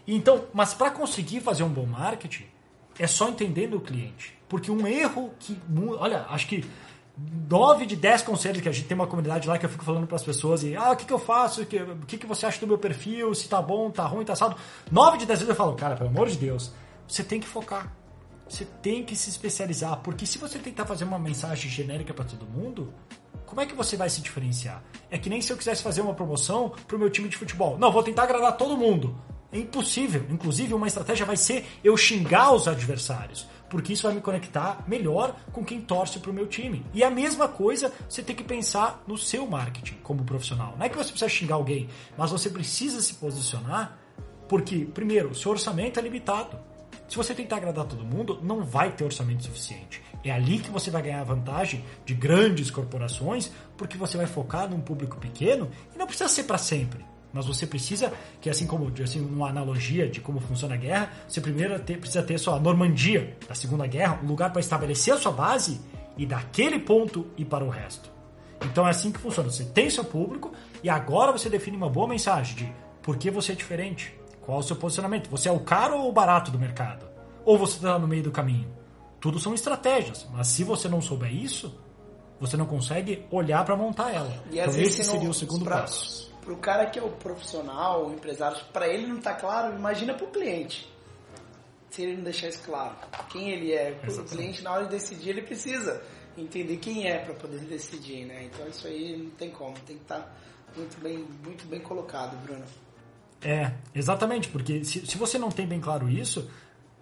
Então, 0.07 0.45
mas 0.53 0.73
para 0.73 0.91
conseguir 0.91 1.41
fazer 1.41 1.63
um 1.63 1.69
bom 1.69 1.85
marketing, 1.85 2.45
é 2.99 3.07
só 3.07 3.29
entendendo 3.29 3.75
o 3.75 3.81
cliente. 3.81 4.37
Porque 4.47 4.69
um 4.69 4.85
erro 4.85 5.33
que. 5.39 5.59
Olha, 5.97 6.25
acho 6.29 6.47
que 6.47 6.63
9 7.17 7.85
de 7.85 7.95
10 7.95 8.23
conselhos 8.23 8.61
que 8.61 8.69
a 8.69 8.71
gente 8.71 8.87
tem 8.87 8.95
uma 8.95 9.07
comunidade 9.07 9.47
lá 9.47 9.57
que 9.57 9.65
eu 9.65 9.69
fico 9.69 9.83
falando 9.83 10.07
para 10.07 10.15
as 10.15 10.23
pessoas 10.23 10.63
e 10.63 10.75
ah, 10.75 10.91
o 10.91 10.95
que, 10.95 11.05
que 11.05 11.13
eu 11.13 11.19
faço? 11.19 11.61
O 11.61 11.65
que, 11.65 11.79
que, 12.07 12.17
que 12.17 12.25
você 12.25 12.45
acha 12.45 12.59
do 12.59 12.67
meu 12.67 12.77
perfil? 12.77 13.33
Se 13.35 13.47
tá 13.47 13.61
bom, 13.61 13.91
tá 13.91 14.05
ruim, 14.05 14.25
tá 14.25 14.35
saldo. 14.35 14.55
9 14.91 15.17
de 15.17 15.25
10 15.25 15.39
vezes 15.39 15.49
eu 15.49 15.55
falo, 15.55 15.75
cara, 15.75 15.95
pelo 15.95 16.09
amor 16.09 16.27
de 16.27 16.37
Deus, 16.37 16.71
você 17.07 17.23
tem 17.23 17.39
que 17.39 17.47
focar. 17.47 17.91
Você 18.49 18.65
tem 18.65 19.03
que 19.03 19.15
se 19.15 19.29
especializar, 19.29 19.97
porque 20.01 20.25
se 20.25 20.37
você 20.37 20.59
tentar 20.59 20.85
fazer 20.85 21.05
uma 21.05 21.17
mensagem 21.17 21.71
genérica 21.71 22.13
para 22.13 22.25
todo 22.25 22.45
mundo, 22.45 22.93
como 23.45 23.61
é 23.61 23.65
que 23.65 23.73
você 23.73 23.95
vai 23.95 24.09
se 24.09 24.21
diferenciar? 24.21 24.83
É 25.09 25.17
que 25.17 25.29
nem 25.29 25.41
se 25.41 25.51
eu 25.51 25.57
quisesse 25.57 25.81
fazer 25.81 26.01
uma 26.01 26.13
promoção 26.13 26.71
pro 26.87 26.99
meu 26.99 27.09
time 27.09 27.29
de 27.29 27.37
futebol. 27.37 27.77
Não, 27.77 27.91
vou 27.91 28.03
tentar 28.03 28.23
agradar 28.23 28.57
todo 28.57 28.77
mundo. 28.77 29.15
É 29.53 29.59
impossível. 29.59 30.25
Inclusive, 30.31 30.73
uma 30.73 30.87
estratégia 30.87 31.27
vai 31.27 31.37
ser 31.37 31.65
eu 31.83 31.95
xingar 31.95 32.51
os 32.51 32.67
adversários, 32.67 33.47
porque 33.69 33.93
isso 33.93 34.03
vai 34.03 34.15
me 34.15 34.19
conectar 34.19 34.83
melhor 34.87 35.35
com 35.51 35.63
quem 35.63 35.79
torce 35.79 36.17
para 36.17 36.31
o 36.31 36.33
meu 36.33 36.47
time. 36.47 36.83
E 36.91 37.03
a 37.03 37.11
mesma 37.11 37.47
coisa 37.47 37.93
você 38.09 38.23
tem 38.23 38.35
que 38.35 38.43
pensar 38.43 39.03
no 39.07 39.15
seu 39.15 39.45
marketing 39.45 39.97
como 40.01 40.23
profissional. 40.23 40.73
Não 40.75 40.83
é 40.83 40.89
que 40.89 40.97
você 40.97 41.11
precisa 41.11 41.29
xingar 41.29 41.55
alguém, 41.55 41.87
mas 42.17 42.31
você 42.31 42.49
precisa 42.49 42.99
se 42.99 43.13
posicionar, 43.13 43.99
porque, 44.49 44.85
primeiro, 44.85 45.29
o 45.29 45.35
seu 45.35 45.51
orçamento 45.51 45.99
é 45.99 46.01
limitado. 46.01 46.57
Se 47.07 47.15
você 47.15 47.35
tentar 47.35 47.57
agradar 47.57 47.85
todo 47.85 48.03
mundo, 48.03 48.39
não 48.41 48.63
vai 48.63 48.91
ter 48.91 49.03
orçamento 49.03 49.43
suficiente. 49.43 50.01
É 50.23 50.31
ali 50.31 50.57
que 50.57 50.71
você 50.71 50.89
vai 50.89 51.03
ganhar 51.03 51.23
vantagem 51.23 51.85
de 52.05 52.15
grandes 52.15 52.71
corporações, 52.71 53.51
porque 53.77 53.97
você 53.97 54.17
vai 54.17 54.25
focar 54.25 54.67
num 54.67 54.81
público 54.81 55.17
pequeno 55.17 55.69
e 55.93 55.97
não 55.97 56.07
precisa 56.07 56.27
ser 56.27 56.43
para 56.43 56.57
sempre. 56.57 57.12
Mas 57.33 57.47
você 57.47 57.65
precisa, 57.65 58.13
que 58.39 58.47
assim 58.47 58.67
como 58.67 58.91
assim, 59.03 59.19
uma 59.19 59.49
analogia 59.49 60.07
de 60.07 60.21
como 60.21 60.39
funciona 60.39 60.75
a 60.75 60.77
guerra, 60.77 61.11
você 61.27 61.41
primeiro 61.41 61.77
ter, 61.79 61.97
precisa 61.97 62.21
ter 62.21 62.37
sua 62.37 62.59
Normandia 62.59 63.35
da 63.49 63.55
Segunda 63.55 63.87
Guerra, 63.87 64.19
um 64.23 64.27
lugar 64.27 64.51
para 64.51 64.59
estabelecer 64.59 65.15
a 65.15 65.17
sua 65.17 65.31
base 65.31 65.81
e 66.15 66.27
daquele 66.27 66.77
ponto 66.77 67.25
ir 67.35 67.45
para 67.45 67.65
o 67.65 67.69
resto. 67.69 68.11
Então 68.63 68.85
é 68.85 68.91
assim 68.91 69.11
que 69.11 69.19
funciona. 69.19 69.49
Você 69.49 69.65
tem 69.65 69.89
seu 69.89 70.05
público 70.05 70.53
e 70.83 70.89
agora 70.89 71.31
você 71.31 71.49
define 71.49 71.75
uma 71.75 71.89
boa 71.89 72.07
mensagem 72.07 72.55
de 72.55 72.73
por 73.01 73.17
que 73.17 73.31
você 73.31 73.53
é 73.53 73.55
diferente, 73.55 74.15
qual 74.41 74.57
é 74.57 74.59
o 74.59 74.63
seu 74.63 74.75
posicionamento. 74.75 75.27
Você 75.31 75.49
é 75.49 75.51
o 75.51 75.59
caro 75.59 75.97
ou 75.97 76.09
o 76.09 76.13
barato 76.13 76.51
do 76.51 76.59
mercado? 76.59 77.07
Ou 77.43 77.57
você 77.57 77.77
está 77.77 77.97
no 77.97 78.07
meio 78.07 78.21
do 78.21 78.31
caminho? 78.31 78.69
Tudo 79.19 79.39
são 79.39 79.55
estratégias, 79.55 80.27
mas 80.31 80.47
se 80.47 80.63
você 80.63 80.87
não 80.87 81.01
souber 81.01 81.33
isso, 81.33 81.73
você 82.39 82.55
não 82.55 82.65
consegue 82.65 83.25
olhar 83.31 83.65
para 83.65 83.75
montar 83.75 84.13
ela. 84.13 84.31
E 84.51 84.59
então 84.59 84.79
esse 84.79 85.03
seria 85.03 85.29
o 85.29 85.33
segundo 85.33 85.65
passo 85.65 86.32
pro 86.43 86.57
cara 86.57 86.85
que 86.85 86.99
é 86.99 87.03
o 87.03 87.09
profissional, 87.09 88.07
o 88.07 88.13
empresário, 88.13 88.57
para 88.71 88.87
ele 88.87 89.07
não 89.07 89.19
tá 89.19 89.33
claro, 89.33 89.75
imagina 89.75 90.13
pro 90.13 90.27
cliente. 90.27 90.91
Se 91.89 92.01
ele 92.01 92.17
não 92.17 92.23
deixar 92.23 92.47
isso 92.49 92.63
claro, 92.63 92.95
quem 93.29 93.51
ele 93.51 93.71
é, 93.71 93.99
o 94.07 94.23
cliente 94.23 94.63
na 94.63 94.71
hora 94.71 94.85
de 94.85 94.91
decidir 94.91 95.29
ele 95.29 95.41
precisa 95.43 96.01
entender 96.37 96.77
quem 96.77 97.07
é 97.07 97.19
para 97.19 97.33
poder 97.35 97.59
decidir, 97.59 98.25
né? 98.25 98.45
Então 98.45 98.67
isso 98.67 98.87
aí 98.87 99.15
não 99.17 99.29
tem 99.31 99.51
como, 99.51 99.73
tem 99.85 99.97
que 99.97 100.01
estar 100.01 100.19
tá 100.19 100.31
muito 100.75 100.99
bem, 101.01 101.25
muito 101.43 101.67
bem 101.67 101.79
colocado, 101.79 102.35
Bruno. 102.43 102.63
É, 103.41 103.71
exatamente, 103.93 104.47
porque 104.49 104.83
se, 104.83 105.05
se 105.05 105.17
você 105.17 105.37
não 105.37 105.49
tem 105.49 105.67
bem 105.67 105.79
claro 105.79 106.09
isso, 106.09 106.49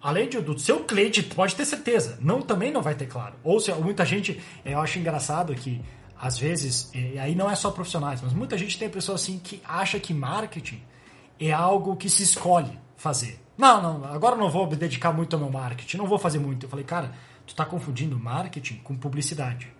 além 0.00 0.28
de, 0.28 0.40
do 0.40 0.58
seu 0.58 0.84
cliente, 0.84 1.22
pode 1.22 1.54
ter 1.54 1.64
certeza, 1.64 2.18
não 2.20 2.42
também 2.42 2.70
não 2.70 2.82
vai 2.82 2.94
ter 2.94 3.06
claro. 3.06 3.34
Ou 3.42 3.60
se 3.60 3.72
muita 3.72 4.04
gente, 4.04 4.42
eu 4.64 4.78
acho 4.80 4.98
engraçado 4.98 5.54
que 5.54 5.80
às 6.22 6.38
vezes, 6.38 6.88
e 6.94 7.18
aí 7.18 7.34
não 7.34 7.50
é 7.50 7.56
só 7.56 7.68
profissionais, 7.72 8.22
mas 8.22 8.32
muita 8.32 8.56
gente 8.56 8.78
tem 8.78 8.86
a 8.86 8.90
pessoa 8.90 9.16
assim 9.16 9.40
que 9.40 9.60
acha 9.64 9.98
que 9.98 10.14
marketing 10.14 10.80
é 11.40 11.50
algo 11.50 11.96
que 11.96 12.08
se 12.08 12.22
escolhe 12.22 12.78
fazer. 12.96 13.44
Não, 13.58 13.82
não, 13.82 14.04
agora 14.04 14.36
não 14.36 14.48
vou 14.48 14.70
me 14.70 14.76
dedicar 14.76 15.12
muito 15.12 15.34
ao 15.34 15.42
meu 15.42 15.50
marketing, 15.50 15.96
não 15.96 16.06
vou 16.06 16.20
fazer 16.20 16.38
muito. 16.38 16.64
Eu 16.64 16.70
falei, 16.70 16.84
cara, 16.84 17.12
tu 17.44 17.48
está 17.48 17.66
confundindo 17.66 18.16
marketing 18.16 18.76
com 18.84 18.96
publicidade. 18.96 19.72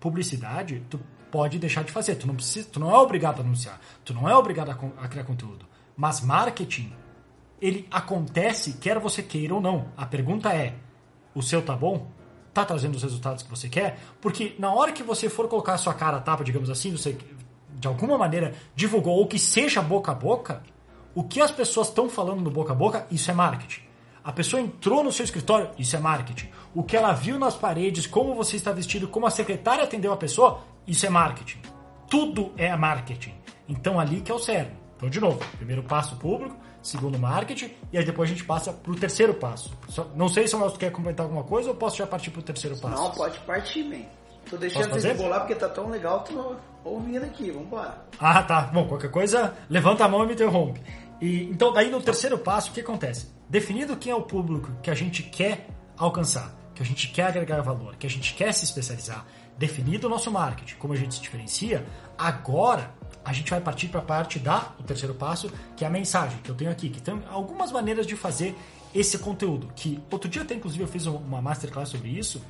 Publicidade, 0.00 0.82
tu 0.90 0.98
pode 1.30 1.60
deixar 1.60 1.84
de 1.84 1.92
fazer, 1.92 2.16
tu 2.16 2.26
não 2.26 2.34
precisa, 2.34 2.68
tu 2.72 2.80
não 2.80 2.90
é 2.90 2.98
obrigado 2.98 3.38
a 3.38 3.44
anunciar, 3.44 3.80
tu 4.04 4.12
não 4.12 4.28
é 4.28 4.34
obrigado 4.34 4.70
a, 4.70 5.04
a 5.04 5.06
criar 5.06 5.22
conteúdo. 5.22 5.64
Mas 5.96 6.20
marketing, 6.20 6.92
ele 7.62 7.86
acontece 7.88 8.72
quer 8.72 8.98
você 8.98 9.22
queira 9.22 9.54
ou 9.54 9.60
não. 9.60 9.92
A 9.96 10.04
pergunta 10.04 10.52
é, 10.52 10.74
o 11.36 11.40
seu 11.40 11.62
tá 11.62 11.76
bom? 11.76 12.08
Tá 12.54 12.64
trazendo 12.64 12.94
os 12.94 13.02
resultados 13.02 13.42
que 13.42 13.50
você 13.50 13.68
quer, 13.68 13.98
porque 14.20 14.54
na 14.58 14.72
hora 14.72 14.92
que 14.92 15.02
você 15.02 15.28
for 15.28 15.48
colocar 15.48 15.74
a 15.74 15.78
sua 15.78 15.92
cara 15.92 16.18
a 16.18 16.20
tapa, 16.20 16.44
digamos 16.44 16.70
assim, 16.70 16.92
você 16.92 17.18
de 17.68 17.88
alguma 17.88 18.16
maneira 18.16 18.54
divulgou 18.74 19.18
ou 19.18 19.26
que 19.26 19.38
seja 19.38 19.82
boca 19.82 20.12
a 20.12 20.14
boca, 20.14 20.62
o 21.14 21.24
que 21.24 21.40
as 21.40 21.50
pessoas 21.50 21.88
estão 21.88 22.08
falando 22.08 22.40
no 22.40 22.50
boca 22.50 22.72
a 22.72 22.76
boca, 22.76 23.06
isso 23.10 23.30
é 23.30 23.34
marketing. 23.34 23.82
A 24.22 24.32
pessoa 24.32 24.62
entrou 24.62 25.04
no 25.04 25.12
seu 25.12 25.24
escritório, 25.24 25.70
isso 25.78 25.94
é 25.94 25.98
marketing. 25.98 26.48
O 26.74 26.82
que 26.82 26.96
ela 26.96 27.12
viu 27.12 27.38
nas 27.38 27.54
paredes, 27.54 28.06
como 28.06 28.34
você 28.34 28.56
está 28.56 28.72
vestido, 28.72 29.06
como 29.06 29.26
a 29.26 29.30
secretária 29.30 29.84
atendeu 29.84 30.12
a 30.12 30.16
pessoa, 30.16 30.60
isso 30.86 31.04
é 31.04 31.10
marketing. 31.10 31.58
Tudo 32.08 32.52
é 32.56 32.74
marketing. 32.74 33.34
Então 33.68 34.00
ali 34.00 34.22
que 34.22 34.32
é 34.32 34.34
o 34.34 34.38
cérebro. 34.38 34.76
Então, 34.96 35.10
de 35.10 35.20
novo, 35.20 35.38
primeiro 35.56 35.82
passo 35.82 36.16
público, 36.16 36.56
segundo 36.84 37.18
marketing, 37.18 37.70
e 37.90 37.98
aí 37.98 38.04
depois 38.04 38.30
a 38.30 38.32
gente 38.32 38.44
passa 38.44 38.72
para 38.72 38.92
o 38.92 38.94
terceiro 38.94 39.34
passo. 39.34 39.72
Não 40.14 40.28
sei 40.28 40.46
se 40.46 40.54
o 40.54 40.58
Nelson 40.58 40.76
quer 40.76 40.92
comentar 40.92 41.24
alguma 41.24 41.42
coisa 41.42 41.70
ou 41.70 41.74
posso 41.74 41.96
já 41.96 42.06
partir 42.06 42.30
para 42.30 42.40
o 42.40 42.42
terceiro 42.42 42.76
passo? 42.76 43.02
Não, 43.02 43.10
pode 43.10 43.38
partir, 43.40 43.82
man. 43.84 44.04
Tô 44.48 44.58
deixando 44.58 44.90
vocês 44.90 45.16
bolar 45.16 45.40
porque 45.40 45.54
tá 45.54 45.68
tão 45.68 45.88
legal, 45.88 46.20
tô 46.20 46.56
ouvindo 46.84 47.24
aqui, 47.24 47.50
vambora. 47.50 48.04
Ah, 48.20 48.42
tá. 48.42 48.62
Bom, 48.72 48.86
qualquer 48.86 49.10
coisa, 49.10 49.56
levanta 49.70 50.04
a 50.04 50.08
mão 50.08 50.22
e 50.24 50.26
me 50.26 50.34
interrompe. 50.34 50.82
E, 51.20 51.44
então, 51.44 51.72
daí 51.72 51.90
no 51.90 52.02
terceiro 52.02 52.36
passo, 52.36 52.70
o 52.70 52.74
que 52.74 52.80
acontece? 52.80 53.28
Definido 53.48 53.96
quem 53.96 54.12
é 54.12 54.14
o 54.14 54.22
público 54.22 54.70
que 54.82 54.90
a 54.90 54.94
gente 54.94 55.22
quer 55.22 55.66
alcançar, 55.96 56.54
que 56.74 56.82
a 56.82 56.86
gente 56.86 57.08
quer 57.08 57.28
agregar 57.28 57.62
valor, 57.62 57.96
que 57.96 58.06
a 58.06 58.10
gente 58.10 58.34
quer 58.34 58.52
se 58.52 58.64
especializar, 58.64 59.24
definido 59.56 60.06
o 60.06 60.10
nosso 60.10 60.30
marketing, 60.30 60.74
como 60.76 60.92
a 60.92 60.96
gente 60.96 61.14
se 61.14 61.22
diferencia, 61.22 61.86
agora 62.18 62.92
a 63.24 63.32
gente 63.32 63.50
vai 63.50 63.60
partir 63.60 63.88
para 63.88 64.00
a 64.00 64.04
parte 64.04 64.38
da 64.38 64.72
o 64.78 64.82
terceiro 64.82 65.14
passo, 65.14 65.50
que 65.76 65.84
é 65.84 65.86
a 65.86 65.90
mensagem 65.90 66.38
que 66.42 66.50
eu 66.50 66.54
tenho 66.54 66.70
aqui, 66.70 66.88
que 66.88 67.00
tem 67.00 67.22
algumas 67.30 67.72
maneiras 67.72 68.06
de 68.06 68.16
fazer 68.16 68.56
esse 68.94 69.18
conteúdo. 69.18 69.68
Que 69.74 70.00
outro 70.10 70.28
dia 70.28 70.42
até 70.42 70.54
inclusive 70.54 70.84
eu 70.84 70.88
fiz 70.88 71.06
uma 71.06 71.42
masterclass 71.42 71.88
sobre 71.88 72.08
isso, 72.08 72.42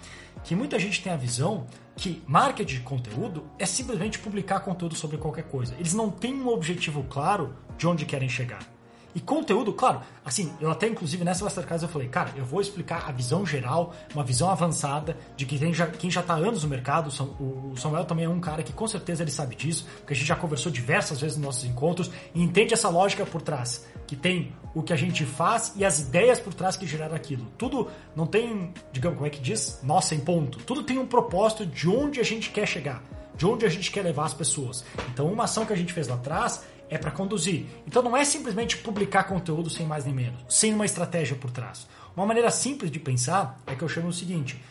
que 0.43 0.55
muita 0.55 0.79
gente 0.79 1.03
tem 1.03 1.13
a 1.13 1.17
visão 1.17 1.67
que 1.97 2.23
marketing 2.27 2.75
de 2.75 2.81
conteúdo 2.81 3.45
é 3.59 3.65
simplesmente 3.65 4.19
publicar 4.19 4.61
conteúdo 4.61 4.95
sobre 4.95 5.17
qualquer 5.17 5.45
coisa. 5.45 5.75
Eles 5.79 5.95
não 5.95 6.11
têm 6.11 6.35
um 6.35 6.49
objetivo 6.49 7.05
claro 7.05 7.55
de 7.79 7.87
onde 7.87 8.05
querem 8.05 8.29
chegar. 8.29 8.74
E 9.15 9.21
conteúdo, 9.21 9.73
claro, 9.73 10.01
assim, 10.25 10.53
eu 10.61 10.71
até 10.71 10.89
inclusive 10.89 11.23
nessa 11.25 11.45
Masterclass 11.45 11.83
eu 11.83 11.89
falei, 11.89 12.09
cara, 12.09 12.33
eu 12.37 12.45
vou 12.45 12.61
explicar 12.61 13.09
a 13.09 13.13
visão 13.13 13.47
geral, 13.47 13.95
uma 14.13 14.25
visão 14.25 14.51
avançada 14.51 15.17
de 15.37 15.47
que 15.47 15.57
quem 15.57 15.73
já, 15.73 15.87
quem 15.87 16.11
já 16.11 16.21
tá 16.21 16.35
há 16.35 16.39
anos 16.39 16.65
no 16.65 16.69
mercado, 16.69 17.09
o 17.39 17.77
Samuel 17.77 18.05
também 18.05 18.25
é 18.25 18.29
um 18.29 18.41
cara 18.41 18.63
que 18.63 18.73
com 18.73 18.89
certeza 18.89 19.23
ele 19.23 19.31
sabe 19.31 19.55
disso, 19.55 19.87
porque 19.99 20.15
a 20.15 20.17
gente 20.17 20.27
já 20.27 20.35
conversou 20.35 20.73
diversas 20.73 21.21
vezes 21.21 21.37
nos 21.37 21.47
nossos 21.47 21.65
encontros 21.65 22.11
e 22.35 22.43
entende 22.43 22.75
essa 22.75 22.89
lógica 22.89 23.25
por 23.25 23.41
trás, 23.41 23.87
que 24.07 24.17
tem 24.17 24.53
o 24.75 24.83
que 24.83 24.93
a 24.93 24.97
gente 24.97 25.25
faz 25.25 25.73
e 25.77 25.85
as 25.85 26.01
ideias 26.01 26.41
por 26.41 26.53
trás 26.53 26.77
que 26.77 26.87
geraram 26.87 27.15
aquilo. 27.15 27.47
Tudo 27.57 27.89
não 28.17 28.27
tem, 28.27 28.75
digamos, 28.91 29.17
como 29.17 29.27
é 29.29 29.31
que 29.31 29.41
diz? 29.41 29.79
Nossa, 29.85 30.15
em 30.15 30.21
ponto. 30.21 30.59
Tudo 30.59 30.83
tem 30.83 30.99
um 30.99 31.07
propósito 31.07 31.65
de 31.65 31.89
onde 31.89 32.19
a 32.19 32.25
gente 32.25 32.51
quer 32.51 32.67
chegar, 32.67 33.01
de 33.37 33.47
onde 33.47 33.65
a 33.65 33.69
gente 33.69 33.93
quer 33.93 34.03
levar 34.03 34.25
as 34.25 34.35
pessoas. 34.35 34.85
Então, 35.13 35.33
uma 35.33 35.45
ação 35.45 35.65
que 35.65 35.73
a 35.73 35.77
gente 35.77 35.93
fez 35.93 36.09
lá 36.09 36.17
atrás 36.17 36.65
é 36.89 36.99
para 36.99 37.11
conduzir. 37.11 37.67
Então 37.87 38.03
não 38.03 38.17
é 38.17 38.25
simplesmente 38.25 38.77
publicar 38.79 39.25
conteúdo 39.25 39.71
sem 39.71 39.87
mais 39.87 40.05
nem 40.05 40.15
menos, 40.15 40.43
sem 40.49 40.73
uma 40.73 40.85
estratégia 40.85 41.37
por 41.37 41.51
trás. 41.51 41.87
Uma 42.17 42.27
maneira 42.27 42.51
simples 42.51 42.91
de 42.91 43.01
pensar 43.01 43.61
é 43.67 43.75
que 43.75 43.83
eu 43.83 43.89
chamo 43.89 44.09
o 44.09 44.13
seguinte: 44.13 44.63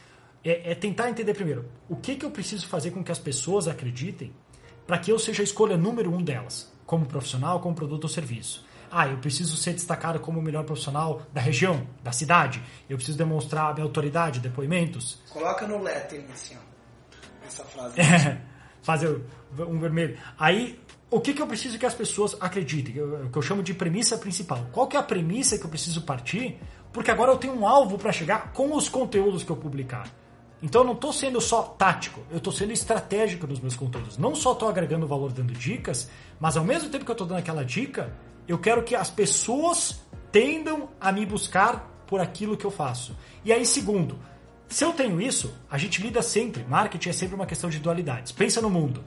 é, 0.43 0.72
é 0.72 0.75
tentar 0.75 1.10
entender 1.10 1.34
primeiro 1.34 1.70
o 1.89 1.96
que, 1.96 2.15
que 2.15 2.25
eu 2.25 2.32
preciso 2.32 2.67
fazer 2.67 2.91
com 2.91 3.03
que 3.03 3.12
as 3.12 3.20
pessoas 3.20 3.67
acreditem 3.67 4.34
para 4.86 4.98
que 4.98 5.12
eu 5.12 5.17
seja 5.17 5.41
a 5.41 5.46
escolha 5.46 5.77
número 5.77 6.13
um 6.13 6.22
delas, 6.22 6.72
como 6.86 7.05
profissional, 7.05 7.60
como 7.60 7.75
produto 7.75 8.03
ou 8.03 8.10
serviço. 8.10 8.65
Ah, 8.91 9.08
eu 9.08 9.17
preciso 9.17 9.58
ser 9.58 9.74
destacado 9.74 10.20
como 10.20 10.39
o 10.39 10.41
melhor 10.41 10.63
profissional 10.65 11.24
da 11.34 11.41
região, 11.41 11.88
da 12.03 12.12
cidade. 12.12 12.62
Eu 12.88 12.96
preciso 12.96 13.17
demonstrar 13.17 13.72
a 13.72 13.74
minha 13.74 13.86
autoridade, 13.86 14.39
depoimentos. 14.39 15.20
Coloca 15.32 15.65
no 15.65 15.82
lettering 15.82 16.27
assim, 16.32 16.55
ó. 16.55 17.48
Essa 17.48 17.63
frase. 17.63 18.00
É, 18.00 18.39
fazer 18.84 19.20
um 19.58 19.79
vermelho. 19.79 20.15
Aí, 20.38 20.79
o 21.15 21.22
que, 21.22 21.34
que 21.34 21.41
eu 21.41 21.48
preciso 21.48 21.77
que 21.77 21.86
as 21.86 21.93
pessoas 21.93 22.36
acreditem? 22.39 23.01
O 23.01 23.29
que 23.29 23.38
eu 23.38 23.41
chamo 23.41 23.62
de 23.62 23.74
premissa 23.74 24.17
principal. 24.17 24.67
Qual 24.72 24.88
que 24.88 24.98
é 24.98 25.00
a 25.00 25.03
premissa 25.03 25.58
que 25.58 25.63
eu 25.63 25.70
preciso 25.70 26.01
partir? 26.01 26.58
Porque 26.91 27.12
agora 27.12 27.32
eu 27.32 27.38
tenho 27.38 27.53
um 27.53 27.67
alvo 27.67 27.98
para 27.98 28.12
chegar 28.12 28.51
com 28.51 28.75
os 28.75 28.89
conteúdos 28.89 29.43
que 29.43 29.51
eu 29.51 29.55
publicar. 29.55 30.08
Então 30.62 30.82
eu 30.82 30.86
não 30.86 30.93
estou 30.93 31.13
sendo 31.13 31.39
só 31.41 31.62
tático, 31.62 32.22
eu 32.32 32.38
estou 32.38 32.51
sendo 32.51 32.72
estratégico 32.72 33.46
nos 33.46 33.60
meus 33.60 33.75
conteúdos. 33.75 34.17
Não 34.17 34.34
só 34.34 34.53
estou 34.53 34.70
agregando 34.70 35.05
valor 35.05 35.32
dando 35.32 35.53
dicas, 35.53 36.10
mas 36.39 36.58
ao 36.58 36.63
mesmo 36.63 36.89
tempo 36.89 37.05
que 37.05 37.12
eu 37.12 37.13
estou 37.13 37.27
dando 37.27 37.39
aquela 37.39 37.63
dica, 37.63 38.12
eu 38.48 38.58
quero 38.58 38.82
que 38.82 38.96
as 38.96 39.10
pessoas 39.10 40.01
tendam 40.32 40.89
a 41.00 41.12
me 41.12 41.25
buscar 41.25 41.91
por 42.08 42.20
aquilo 42.20 42.58
que 42.58 42.65
eu 42.65 42.72
faço. 42.72 43.15
E 43.43 43.51
aí, 43.53 43.65
segundo, 43.65 44.17
se 44.67 44.84
eu 44.84 44.93
tenho 44.93 45.22
isso, 45.22 45.53
a 45.70 45.77
gente 45.77 46.01
lida 46.01 46.22
sempre, 46.22 46.63
marketing 46.63 47.10
é 47.10 47.13
sempre 47.13 47.36
uma 47.36 47.46
questão 47.46 47.70
de 47.70 47.77
dualidades. 47.77 48.32
Pensa 48.32 48.62
no 48.62 48.70
mundo, 48.70 49.03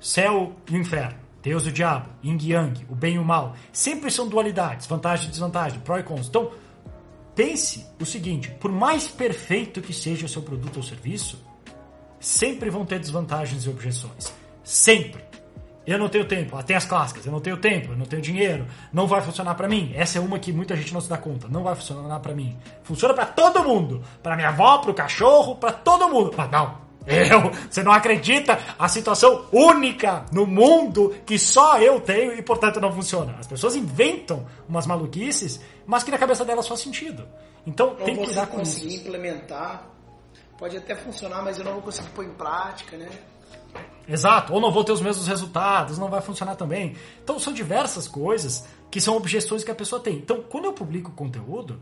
céu 0.00 0.54
e 0.70 0.76
inferno, 0.76 1.18
Deus 1.42 1.64
e 1.64 1.68
o 1.70 1.72
diabo, 1.72 2.08
yin 2.22 2.38
yang, 2.40 2.86
o 2.88 2.94
bem 2.94 3.14
e 3.14 3.18
o 3.18 3.24
mal. 3.24 3.54
Sempre 3.72 4.10
são 4.10 4.28
dualidades, 4.28 4.86
vantagem 4.86 5.28
e 5.28 5.30
desvantagem, 5.30 5.80
pró 5.80 5.98
e 5.98 6.02
cons. 6.02 6.28
Então, 6.28 6.50
pense 7.34 7.86
o 8.00 8.04
seguinte, 8.04 8.50
por 8.60 8.70
mais 8.70 9.08
perfeito 9.08 9.80
que 9.80 9.92
seja 9.92 10.26
o 10.26 10.28
seu 10.28 10.42
produto 10.42 10.76
ou 10.76 10.82
serviço, 10.82 11.42
sempre 12.18 12.68
vão 12.68 12.84
ter 12.84 12.98
desvantagens 12.98 13.64
e 13.64 13.70
objeções. 13.70 14.32
Sempre. 14.62 15.24
Eu 15.86 15.98
não 15.98 16.08
tenho 16.08 16.24
tempo. 16.24 16.62
Tem 16.62 16.76
as 16.76 16.84
clássicas. 16.84 17.24
Eu 17.24 17.32
não 17.32 17.40
tenho 17.40 17.56
tempo, 17.56 17.92
eu 17.92 17.96
não 17.96 18.04
tenho 18.04 18.20
dinheiro. 18.20 18.66
Não 18.92 19.06
vai 19.06 19.22
funcionar 19.22 19.54
para 19.54 19.68
mim. 19.68 19.92
Essa 19.94 20.18
é 20.18 20.20
uma 20.20 20.38
que 20.38 20.52
muita 20.52 20.76
gente 20.76 20.92
não 20.92 21.00
se 21.00 21.08
dá 21.08 21.16
conta. 21.16 21.48
Não 21.48 21.62
vai 21.62 21.74
funcionar 21.74 22.20
para 22.20 22.34
mim. 22.34 22.56
Funciona 22.84 23.14
para 23.14 23.26
todo 23.26 23.64
mundo. 23.64 24.02
Para 24.22 24.36
minha 24.36 24.48
avó, 24.50 24.78
pro 24.78 24.94
cachorro, 24.94 25.56
para 25.56 25.72
todo 25.72 26.08
mundo. 26.08 26.32
Mas 26.36 26.50
não. 26.50 26.89
Eu, 27.06 27.50
você 27.68 27.82
não 27.82 27.92
acredita 27.92 28.58
a 28.78 28.88
situação 28.88 29.46
única 29.52 30.24
no 30.32 30.46
mundo 30.46 31.14
que 31.24 31.38
só 31.38 31.78
eu 31.80 32.00
tenho 32.00 32.32
e 32.34 32.42
portanto 32.42 32.80
não 32.80 32.92
funciona. 32.92 33.36
As 33.38 33.46
pessoas 33.46 33.74
inventam 33.74 34.46
umas 34.68 34.86
maluquices, 34.86 35.60
mas 35.86 36.02
que 36.02 36.10
na 36.10 36.18
cabeça 36.18 36.44
delas 36.44 36.68
faz 36.68 36.80
sentido. 36.80 37.26
Então 37.66 37.94
não 37.98 38.04
tem 38.04 38.16
que 38.16 38.30
usar 38.30 38.46
conseguir 38.46 38.96
implementar. 38.96 39.86
Pode 40.58 40.76
até 40.76 40.94
funcionar, 40.94 41.42
mas 41.42 41.58
eu 41.58 41.64
não 41.64 41.72
vou 41.72 41.82
conseguir 41.82 42.10
pôr 42.10 42.24
em 42.24 42.32
prática, 42.32 42.96
né? 42.96 43.08
Exato, 44.06 44.52
ou 44.52 44.60
não 44.60 44.72
vou 44.72 44.84
ter 44.84 44.92
os 44.92 45.00
mesmos 45.00 45.26
resultados, 45.26 45.96
não 45.96 46.08
vai 46.08 46.20
funcionar 46.20 46.56
também. 46.56 46.96
Então 47.22 47.38
são 47.38 47.52
diversas 47.52 48.08
coisas 48.08 48.64
que 48.90 49.00
são 49.00 49.16
objeções 49.16 49.62
que 49.62 49.70
a 49.70 49.74
pessoa 49.74 50.02
tem. 50.02 50.16
Então, 50.16 50.42
quando 50.42 50.64
eu 50.64 50.72
publico 50.72 51.12
conteúdo, 51.12 51.80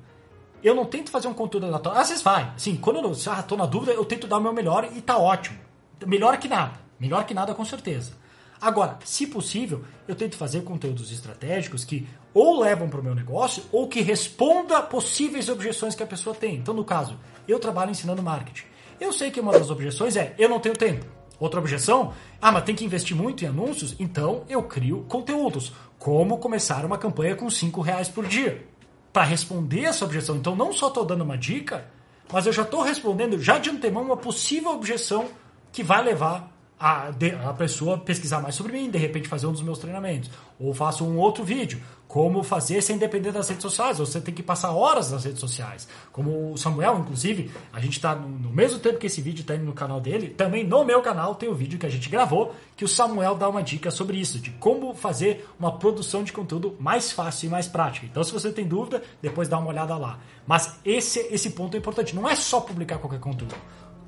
eu 0.62 0.75
não 0.75 0.85
tento 0.85 1.11
fazer 1.11 1.29
um 1.29 1.35
conteúdo 1.35 1.67
aleatório. 1.67 1.99
Às 1.99 2.09
vezes 2.09 2.23
vai. 2.23 2.53
Assim, 2.57 2.77
quando 2.77 2.97
eu 2.97 3.12
ah, 3.31 3.43
tô 3.43 3.57
na 3.57 3.67
dúvida, 3.67 3.93
eu 3.93 4.05
tento 4.05 4.27
dar 4.27 4.38
o 4.38 4.41
meu 4.41 4.53
melhor 4.53 4.88
e 4.95 5.00
tá 5.00 5.19
ótimo. 5.19 5.59
Melhor 6.07 6.37
que 6.38 6.49
nada. 6.49 6.81
Melhor 6.99 7.25
que 7.25 7.35
nada, 7.35 7.55
com 7.55 7.65
certeza. 7.65 8.12
Agora, 8.61 8.99
se 9.05 9.27
possível, 9.27 9.85
eu 10.09 10.17
tento 10.17 10.37
fazer 10.37 10.62
conteúdos 10.62 11.12
estratégicos 11.12 11.85
que 11.85 12.09
ou 12.35 12.61
levam 12.61 12.88
para 12.88 13.00
o 13.00 13.05
meu 13.05 13.15
negócio 13.15 13.62
ou 13.71 13.87
que 13.87 14.00
responda 14.00 14.83
possíveis 14.83 15.49
objeções 15.49 15.95
que 15.95 16.03
a 16.03 16.07
pessoa 16.07 16.35
tem. 16.35 16.57
Então, 16.57 16.75
no 16.75 16.85
caso, 16.85 17.17
eu 17.47 17.59
trabalho 17.61 17.93
ensinando 17.93 18.23
marketing. 18.23 18.65
Eu 19.00 19.12
sei 19.12 19.31
que 19.31 19.41
uma 19.41 19.53
das 19.53 19.71
objeções 19.71 20.17
é 20.17 20.35
eu 20.38 20.49
não 20.49 20.59
tenho 20.59 20.77
tempo. 20.77 21.07
Outra 21.38 21.61
objeção? 21.61 22.12
Ah, 22.43 22.50
mas 22.50 22.65
tem 22.65 22.75
que 22.75 22.85
investir 22.85 23.17
muito 23.17 23.45
em 23.45 23.49
anúncios? 23.49 23.95
Então 23.99 24.43
eu 24.49 24.62
crio 24.65 25.05
conteúdos. 25.09 25.73
Como 25.97 26.38
começar 26.38 26.85
uma 26.85 26.99
campanha 26.99 27.37
com 27.37 27.49
5 27.49 27.81
reais 27.81 28.09
por 28.09 28.27
dia? 28.27 28.67
Para 29.12 29.25
responder 29.25 29.85
essa 29.85 30.05
objeção. 30.05 30.37
Então 30.37 30.55
não 30.55 30.73
só 30.73 30.88
estou 30.88 31.05
dando 31.05 31.25
uma 31.25 31.38
dica, 31.38 31.88
mas 32.33 32.47
eu 32.47 32.53
já 32.53 32.62
estou 32.62 32.83
respondendo 32.83 33.41
já 33.41 33.59
de 33.59 33.71
antemão 33.71 34.03
uma 34.03 34.17
possível 34.17 34.71
objeção 34.71 35.29
que 35.73 35.83
vai 35.83 36.03
levar 36.03 36.58
a, 36.79 37.11
a 37.49 37.55
pessoa 37.55 37.99
pesquisar 37.99 38.41
mais 38.41 38.55
sobre 38.55 38.73
mim, 38.73 38.91
de 38.91 38.99
repente 38.99 39.29
fazer 39.29 39.47
um 39.47 39.53
dos 39.53 39.62
meus 39.62 39.79
treinamentos. 39.79 40.31
Ou 40.61 40.73
faço 40.73 41.05
um 41.05 41.19
outro 41.19 41.43
vídeo. 41.43 41.81
Como 42.07 42.43
fazer 42.43 42.81
sem 42.83 42.97
depender 42.97 43.33
das 43.33 43.49
redes 43.49 43.62
sociais. 43.62 43.99
Você 43.99 44.21
tem 44.21 44.33
que 44.33 44.43
passar 44.43 44.71
horas 44.71 45.11
nas 45.11 45.25
redes 45.25 45.41
sociais. 45.41 45.88
Como 46.11 46.53
o 46.53 46.57
Samuel, 46.57 46.99
inclusive, 47.01 47.51
a 47.73 47.81
gente 47.81 47.95
está 47.95 48.14
no, 48.14 48.29
no, 48.29 48.51
mesmo 48.51 48.79
tempo 48.79 48.99
que 48.99 49.07
esse 49.07 49.21
vídeo 49.21 49.43
está 49.43 49.55
no 49.57 49.75
canal 49.75 50.01
dele, 50.01 50.31
também 50.31 50.64
no 50.64 50.85
meu 50.85 51.03
canal 51.03 51.35
tem 51.35 51.49
o 51.49 51.53
um 51.53 51.55
vídeo 51.55 51.79
que 51.79 51.85
a 51.85 51.91
gente 51.91 52.09
gravou, 52.09 52.55
que 52.77 52.85
o 52.85 52.88
Samuel 52.88 53.35
dá 53.35 53.49
uma 53.49 53.62
dica 53.62 53.91
sobre 53.91 54.17
isso, 54.17 54.38
de 54.38 54.51
como 54.53 54.95
fazer 54.95 55.47
uma 55.59 55.79
produção 55.79 56.23
de 56.25 56.33
conteúdo 56.33 56.77
mais 56.81 57.12
fácil 57.12 57.49
e 57.49 57.51
mais 57.51 57.69
prática. 57.69 58.07
Então, 58.07 58.25
se 58.25 58.33
você 58.33 58.51
tem 58.51 58.67
dúvida, 58.67 59.03
depois 59.21 59.49
dá 59.49 59.59
uma 59.59 59.69
olhada 59.69 59.97
lá. 59.97 60.19
Mas 60.47 60.79
esse, 60.85 61.19
esse 61.31 61.51
ponto 61.51 61.75
é 61.75 61.79
importante. 61.79 62.17
Não 62.17 62.29
é 62.29 62.35
só 62.35 62.61
publicar 62.61 62.99
qualquer 62.99 63.21
conteúdo. 63.21 63.55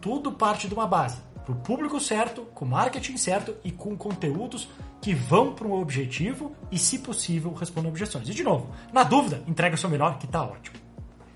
Tudo 0.01 0.33
parte 0.33 0.67
de 0.67 0.73
uma 0.73 0.87
base 0.87 1.19
para 1.51 1.53
o 1.53 1.55
público 1.57 2.01
certo, 2.01 2.43
com 2.55 2.65
marketing 2.65 3.17
certo 3.17 3.57
e 3.65 3.73
com 3.73 3.97
conteúdos 3.97 4.69
que 5.01 5.15
vão 5.15 5.53
para 5.53 5.67
um 5.67 5.73
objetivo 5.73 6.55
e, 6.71 6.79
se 6.79 6.99
possível, 6.99 7.53
respondam 7.53 7.91
objeções. 7.91 8.29
E, 8.29 8.35
de 8.35 8.45
novo, 8.45 8.71
na 8.93 9.03
dúvida, 9.03 9.43
entrega 9.49 9.75
o 9.75 9.79
seu 9.79 9.91
melhor, 9.91 10.19
que 10.19 10.27
está 10.27 10.45
ótimo. 10.45 10.79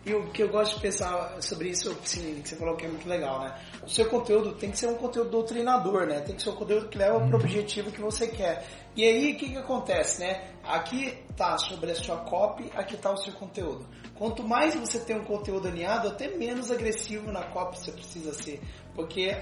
E 0.07 0.13
o 0.13 0.27
que 0.27 0.43
eu 0.43 0.51
gosto 0.51 0.75
de 0.75 0.83
pensar 0.83 1.41
sobre 1.41 1.71
isso, 1.71 1.97
sim, 2.05 2.41
que 2.43 2.49
você 2.51 2.57
falou 2.57 2.77
que 2.77 2.85
é 2.85 2.89
muito 2.89 3.09
legal, 3.09 3.41
né? 3.41 3.59
O 3.83 3.89
seu 3.89 4.07
conteúdo 4.11 4.53
tem 4.53 4.71
que 4.71 4.79
ser 4.79 4.87
um 4.87 4.97
conteúdo 4.97 5.31
doutrinador, 5.31 6.07
né? 6.07 6.21
Tem 6.21 6.37
que 6.37 6.43
ser 6.43 6.51
um 6.51 6.57
conteúdo 6.57 6.89
que 6.89 6.99
leva 6.99 7.17
para 7.17 7.27
o 7.27 7.31
uhum. 7.31 7.37
objetivo 7.37 7.91
que 7.91 8.03
você 8.03 8.29
quer. 8.29 8.67
E 8.95 9.03
aí, 9.03 9.33
o 9.33 9.37
que, 9.39 9.49
que 9.49 9.57
acontece, 9.57 10.21
né? 10.21 10.51
Aqui 10.63 11.19
tá 11.35 11.57
sobre 11.57 11.91
a 11.91 11.95
sua 11.95 12.19
copy, 12.19 12.71
aqui 12.77 12.99
tá 12.99 13.13
o 13.13 13.17
seu 13.17 13.33
conteúdo. 13.33 13.87
Quanto 14.15 14.45
mais 14.45 14.75
você 14.75 15.01
tem 15.01 15.17
um 15.17 15.25
conteúdo 15.25 15.69
alinhado, 15.69 16.09
até 16.09 16.29
menos 16.29 16.71
agressivo 16.71 17.33
na 17.33 17.43
copy 17.45 17.79
você 17.79 17.91
precisa 17.91 18.35
ser. 18.35 18.61
Porque 18.95 19.35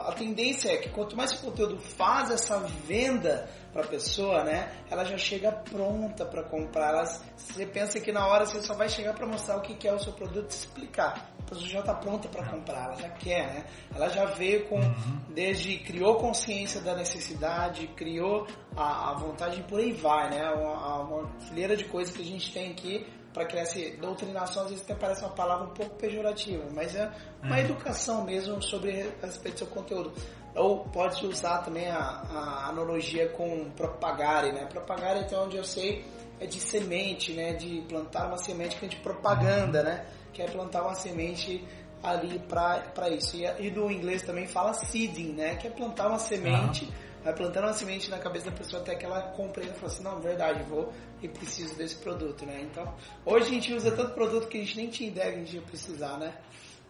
a 0.00 0.12
tendência 0.12 0.70
é 0.70 0.78
que 0.78 0.88
quanto 0.88 1.14
mais 1.14 1.32
o 1.34 1.42
conteúdo 1.42 1.78
faz 1.78 2.30
essa 2.30 2.58
venda 2.60 3.48
para 3.72 3.82
a 3.82 3.86
pessoa, 3.86 4.42
né, 4.42 4.72
ela 4.90 5.04
já 5.04 5.18
chega 5.18 5.52
pronta 5.52 6.24
para 6.24 6.42
comprar. 6.42 6.88
Ela, 6.88 7.04
você 7.36 7.66
pensa 7.66 8.00
que 8.00 8.10
na 8.10 8.26
hora 8.26 8.46
você 8.46 8.62
só 8.62 8.74
vai 8.74 8.88
chegar 8.88 9.14
para 9.14 9.26
mostrar 9.26 9.58
o 9.58 9.60
que 9.60 9.86
é 9.86 9.92
o 9.92 9.98
seu 9.98 10.12
produto 10.12 10.50
e 10.50 10.54
explicar. 10.54 11.30
A 11.40 11.42
pessoa 11.50 11.68
já 11.68 11.80
está 11.80 11.94
pronta 11.94 12.28
para 12.28 12.46
comprar, 12.46 12.84
ela 12.84 12.96
já 12.96 13.10
quer, 13.10 13.46
né? 13.54 13.64
Ela 13.94 14.08
já 14.08 14.24
veio 14.24 14.66
com, 14.68 14.76
uhum. 14.76 15.20
desde 15.34 15.78
criou 15.78 16.16
consciência 16.16 16.80
da 16.80 16.94
necessidade, 16.94 17.86
criou 17.88 18.46
a, 18.76 19.10
a 19.10 19.14
vontade 19.14 19.60
e 19.60 19.62
por 19.64 19.80
aí 19.80 19.92
vai, 19.92 20.30
né? 20.30 20.50
Uma, 20.50 21.02
uma 21.02 21.28
fileira 21.40 21.76
de 21.76 21.84
coisas 21.84 22.14
que 22.14 22.22
a 22.22 22.26
gente 22.26 22.52
tem 22.52 22.70
aqui 22.70 23.06
para 23.32 23.44
criar 23.46 23.62
essa 23.62 23.78
doutrinação, 24.00 24.62
às 24.64 24.70
vezes 24.70 24.84
até 24.84 24.94
parece 24.94 25.22
uma 25.22 25.30
palavra 25.30 25.66
um 25.66 25.74
pouco 25.74 25.96
pejorativa, 25.96 26.64
mas 26.74 26.94
é 26.94 27.10
uma 27.42 27.56
uhum. 27.56 27.60
educação 27.60 28.24
mesmo 28.24 28.60
sobre 28.62 29.12
a 29.22 29.26
respeito 29.26 29.54
do 29.54 29.58
seu 29.58 29.66
conteúdo. 29.68 30.12
Ou 30.54 30.80
pode 30.80 31.24
usar 31.26 31.58
também 31.58 31.88
a, 31.88 31.98
a 31.98 32.68
analogia 32.68 33.28
com 33.28 33.70
propagare, 33.70 34.50
né? 34.52 34.66
Propagare, 34.66 35.20
até 35.20 35.38
onde 35.38 35.56
eu 35.56 35.64
sei, 35.64 36.04
é 36.40 36.46
de 36.46 36.58
semente, 36.58 37.32
né? 37.32 37.52
De 37.52 37.82
plantar 37.88 38.26
uma 38.26 38.38
semente 38.38 38.76
que 38.76 38.86
é 38.86 38.88
de 38.88 38.96
propaganda, 38.96 39.82
né? 39.82 40.06
Que 40.32 40.42
é 40.42 40.46
plantar 40.46 40.82
uma 40.82 40.94
semente 40.94 41.64
ali 42.02 42.40
para 42.40 43.08
isso. 43.10 43.36
E, 43.36 43.44
e, 43.66 43.70
do 43.70 43.90
inglês 43.90 44.22
também 44.22 44.48
fala 44.48 44.72
seeding, 44.72 45.32
né? 45.32 45.56
Que 45.56 45.68
é 45.68 45.70
plantar 45.70 46.08
uma 46.08 46.18
semente. 46.18 46.86
Uhum 46.86 47.07
vai 47.24 47.34
plantando 47.34 47.64
uma 47.64 47.72
semente 47.72 48.10
na 48.10 48.18
cabeça 48.18 48.50
da 48.50 48.56
pessoa 48.56 48.82
até 48.82 48.94
que 48.94 49.04
ela 49.04 49.20
compreenda 49.32 49.72
e 49.72 49.76
fala 49.76 49.92
assim, 49.92 50.02
não, 50.02 50.20
verdade, 50.20 50.62
vou 50.64 50.92
e 51.22 51.28
preciso 51.28 51.74
desse 51.74 51.96
produto, 51.96 52.46
né? 52.46 52.60
Então, 52.62 52.94
hoje 53.24 53.46
a 53.46 53.50
gente 53.50 53.74
usa 53.74 53.90
tanto 53.90 54.14
produto 54.14 54.48
que 54.48 54.58
a 54.58 54.60
gente 54.60 54.76
nem 54.76 54.88
tinha 54.88 55.08
ideia 55.08 55.32
que 55.32 55.36
a 55.36 55.44
gente 55.44 55.56
ia 55.56 55.62
precisar, 55.62 56.18
né? 56.18 56.34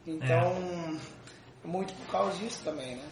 Então, 0.06 0.98
é. 1.64 1.66
muito 1.66 1.92
por 1.94 2.06
causa 2.12 2.36
disso 2.38 2.62
também, 2.64 2.96
né? 2.96 3.04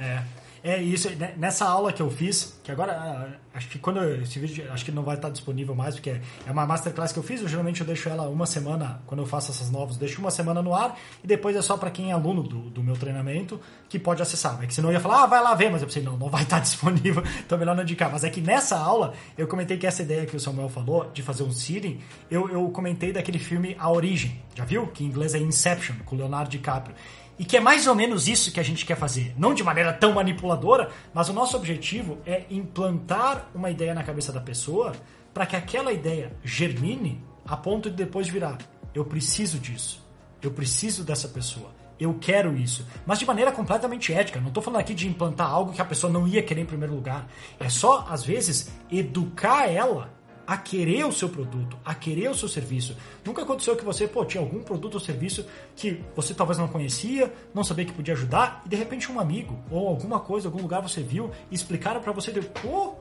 É. 0.00 0.47
É 0.62 0.80
isso, 0.82 1.08
né, 1.10 1.34
nessa 1.36 1.64
aula 1.66 1.92
que 1.92 2.02
eu 2.02 2.10
fiz, 2.10 2.58
que 2.62 2.72
agora 2.72 2.92
ah, 2.92 3.28
acho 3.54 3.68
que 3.68 3.78
quando 3.78 4.02
esse 4.22 4.38
vídeo 4.38 4.70
acho 4.72 4.84
que 4.84 4.90
não 4.90 5.02
vai 5.02 5.16
estar 5.16 5.30
disponível 5.30 5.74
mais, 5.74 5.94
porque 5.94 6.20
é 6.46 6.50
uma 6.50 6.66
masterclass 6.66 7.12
que 7.12 7.18
eu 7.18 7.22
fiz, 7.22 7.40
eu 7.40 7.48
geralmente 7.48 7.80
eu 7.80 7.86
deixo 7.86 8.08
ela 8.08 8.28
uma 8.28 8.46
semana, 8.46 9.00
quando 9.06 9.20
eu 9.20 9.26
faço 9.26 9.50
essas 9.50 9.70
novas, 9.70 9.96
deixo 9.96 10.20
uma 10.20 10.30
semana 10.30 10.62
no 10.62 10.74
ar 10.74 10.98
e 11.22 11.26
depois 11.26 11.54
é 11.56 11.62
só 11.62 11.76
para 11.76 11.90
quem 11.90 12.10
é 12.10 12.12
aluno 12.12 12.42
do, 12.42 12.70
do 12.70 12.82
meu 12.82 12.96
treinamento 12.96 13.60
que 13.88 13.98
pode 13.98 14.20
acessar. 14.20 14.62
É 14.62 14.66
que 14.66 14.74
senão 14.74 14.88
eu 14.90 14.94
ia 14.94 15.00
falar, 15.00 15.24
ah, 15.24 15.26
vai 15.26 15.42
lá 15.42 15.54
ver, 15.54 15.70
mas 15.70 15.80
eu 15.80 15.86
pensei, 15.86 16.02
não, 16.02 16.16
não 16.16 16.28
vai 16.28 16.42
estar 16.42 16.58
disponível, 16.60 17.22
então 17.44 17.56
melhor 17.56 17.76
não 17.76 17.82
indicar. 17.82 18.10
Mas 18.10 18.24
é 18.24 18.30
que 18.30 18.40
nessa 18.40 18.76
aula 18.76 19.14
eu 19.36 19.46
comentei 19.46 19.76
que 19.76 19.86
essa 19.86 20.02
ideia 20.02 20.26
que 20.26 20.36
o 20.36 20.40
Samuel 20.40 20.68
falou 20.68 21.10
de 21.12 21.22
fazer 21.22 21.42
um 21.42 21.52
seeding, 21.52 22.00
eu, 22.30 22.48
eu 22.50 22.68
comentei 22.70 23.12
daquele 23.12 23.38
filme 23.38 23.76
A 23.78 23.90
Origem, 23.90 24.40
já 24.54 24.64
viu? 24.64 24.86
Que 24.88 25.04
em 25.04 25.06
inglês 25.06 25.34
é 25.34 25.38
Inception, 25.38 25.96
com 26.04 26.16
Leonardo 26.16 26.50
DiCaprio. 26.50 26.94
E 27.38 27.44
que 27.44 27.56
é 27.56 27.60
mais 27.60 27.86
ou 27.86 27.94
menos 27.94 28.26
isso 28.26 28.50
que 28.50 28.58
a 28.58 28.62
gente 28.62 28.84
quer 28.84 28.96
fazer. 28.96 29.32
Não 29.38 29.54
de 29.54 29.62
maneira 29.62 29.92
tão 29.92 30.12
manipuladora, 30.12 30.90
mas 31.14 31.28
o 31.28 31.32
nosso 31.32 31.56
objetivo 31.56 32.18
é 32.26 32.44
implantar 32.50 33.48
uma 33.54 33.70
ideia 33.70 33.94
na 33.94 34.02
cabeça 34.02 34.32
da 34.32 34.40
pessoa 34.40 34.92
para 35.32 35.46
que 35.46 35.54
aquela 35.54 35.92
ideia 35.92 36.32
germine 36.42 37.22
a 37.46 37.56
ponto 37.56 37.88
de 37.88 37.96
depois 37.96 38.28
virar: 38.28 38.58
eu 38.92 39.04
preciso 39.04 39.58
disso, 39.58 40.04
eu 40.42 40.50
preciso 40.50 41.04
dessa 41.04 41.28
pessoa, 41.28 41.70
eu 41.98 42.14
quero 42.20 42.56
isso. 42.56 42.84
Mas 43.06 43.18
de 43.20 43.26
maneira 43.26 43.52
completamente 43.52 44.12
ética. 44.12 44.40
Não 44.40 44.48
estou 44.48 44.62
falando 44.62 44.80
aqui 44.80 44.94
de 44.94 45.06
implantar 45.06 45.48
algo 45.48 45.72
que 45.72 45.80
a 45.80 45.84
pessoa 45.84 46.12
não 46.12 46.26
ia 46.26 46.42
querer 46.42 46.62
em 46.62 46.66
primeiro 46.66 46.94
lugar. 46.94 47.28
É 47.58 47.68
só, 47.68 48.06
às 48.10 48.24
vezes, 48.24 48.70
educar 48.90 49.70
ela 49.70 50.17
a 50.48 50.56
querer 50.56 51.04
o 51.04 51.12
seu 51.12 51.28
produto, 51.28 51.76
a 51.84 51.94
querer 51.94 52.30
o 52.30 52.34
seu 52.34 52.48
serviço. 52.48 52.96
Nunca 53.22 53.42
aconteceu 53.42 53.76
que 53.76 53.84
você, 53.84 54.08
pô, 54.08 54.24
tinha 54.24 54.42
algum 54.42 54.62
produto 54.62 54.94
ou 54.94 55.00
serviço 55.00 55.44
que 55.76 56.02
você 56.16 56.32
talvez 56.32 56.58
não 56.58 56.66
conhecia, 56.66 57.30
não 57.52 57.62
sabia 57.62 57.84
que 57.84 57.92
podia 57.92 58.14
ajudar, 58.14 58.62
e 58.64 58.68
de 58.70 58.74
repente 58.74 59.12
um 59.12 59.20
amigo 59.20 59.58
ou 59.70 59.86
alguma 59.86 60.18
coisa, 60.18 60.48
algum 60.48 60.62
lugar 60.62 60.80
você 60.80 61.02
viu 61.02 61.30
e 61.50 61.54
explicaram 61.54 62.00
para 62.00 62.12
você, 62.12 62.32
pô, 62.32 62.94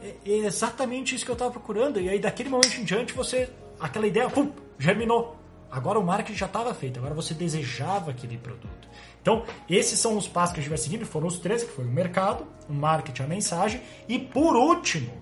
é, 0.00 0.14
é 0.24 0.36
exatamente 0.46 1.12
isso 1.12 1.24
que 1.24 1.30
eu 1.32 1.34
estava 1.34 1.50
procurando. 1.50 2.00
E 2.00 2.08
aí 2.08 2.20
daquele 2.20 2.48
momento 2.48 2.80
em 2.80 2.84
diante 2.84 3.12
você, 3.12 3.50
aquela 3.80 4.06
ideia, 4.06 4.30
pum, 4.30 4.52
germinou. 4.78 5.36
Agora 5.68 5.98
o 5.98 6.04
marketing 6.04 6.38
já 6.38 6.46
estava 6.46 6.72
feito, 6.72 7.00
agora 7.00 7.14
você 7.14 7.34
desejava 7.34 8.12
aquele 8.12 8.38
produto. 8.38 8.88
Então, 9.20 9.44
esses 9.68 9.98
são 9.98 10.16
os 10.16 10.28
passos 10.28 10.54
que 10.54 10.60
a 10.60 10.62
gente 10.62 10.70
vai 10.70 10.78
seguindo, 10.78 11.04
foram 11.04 11.26
os 11.26 11.40
três, 11.40 11.64
que 11.64 11.72
foi 11.72 11.84
o 11.84 11.90
mercado, 11.90 12.46
o 12.68 12.72
marketing, 12.72 13.22
a 13.24 13.26
mensagem, 13.26 13.80
e 14.08 14.20
por 14.20 14.54
último, 14.54 15.12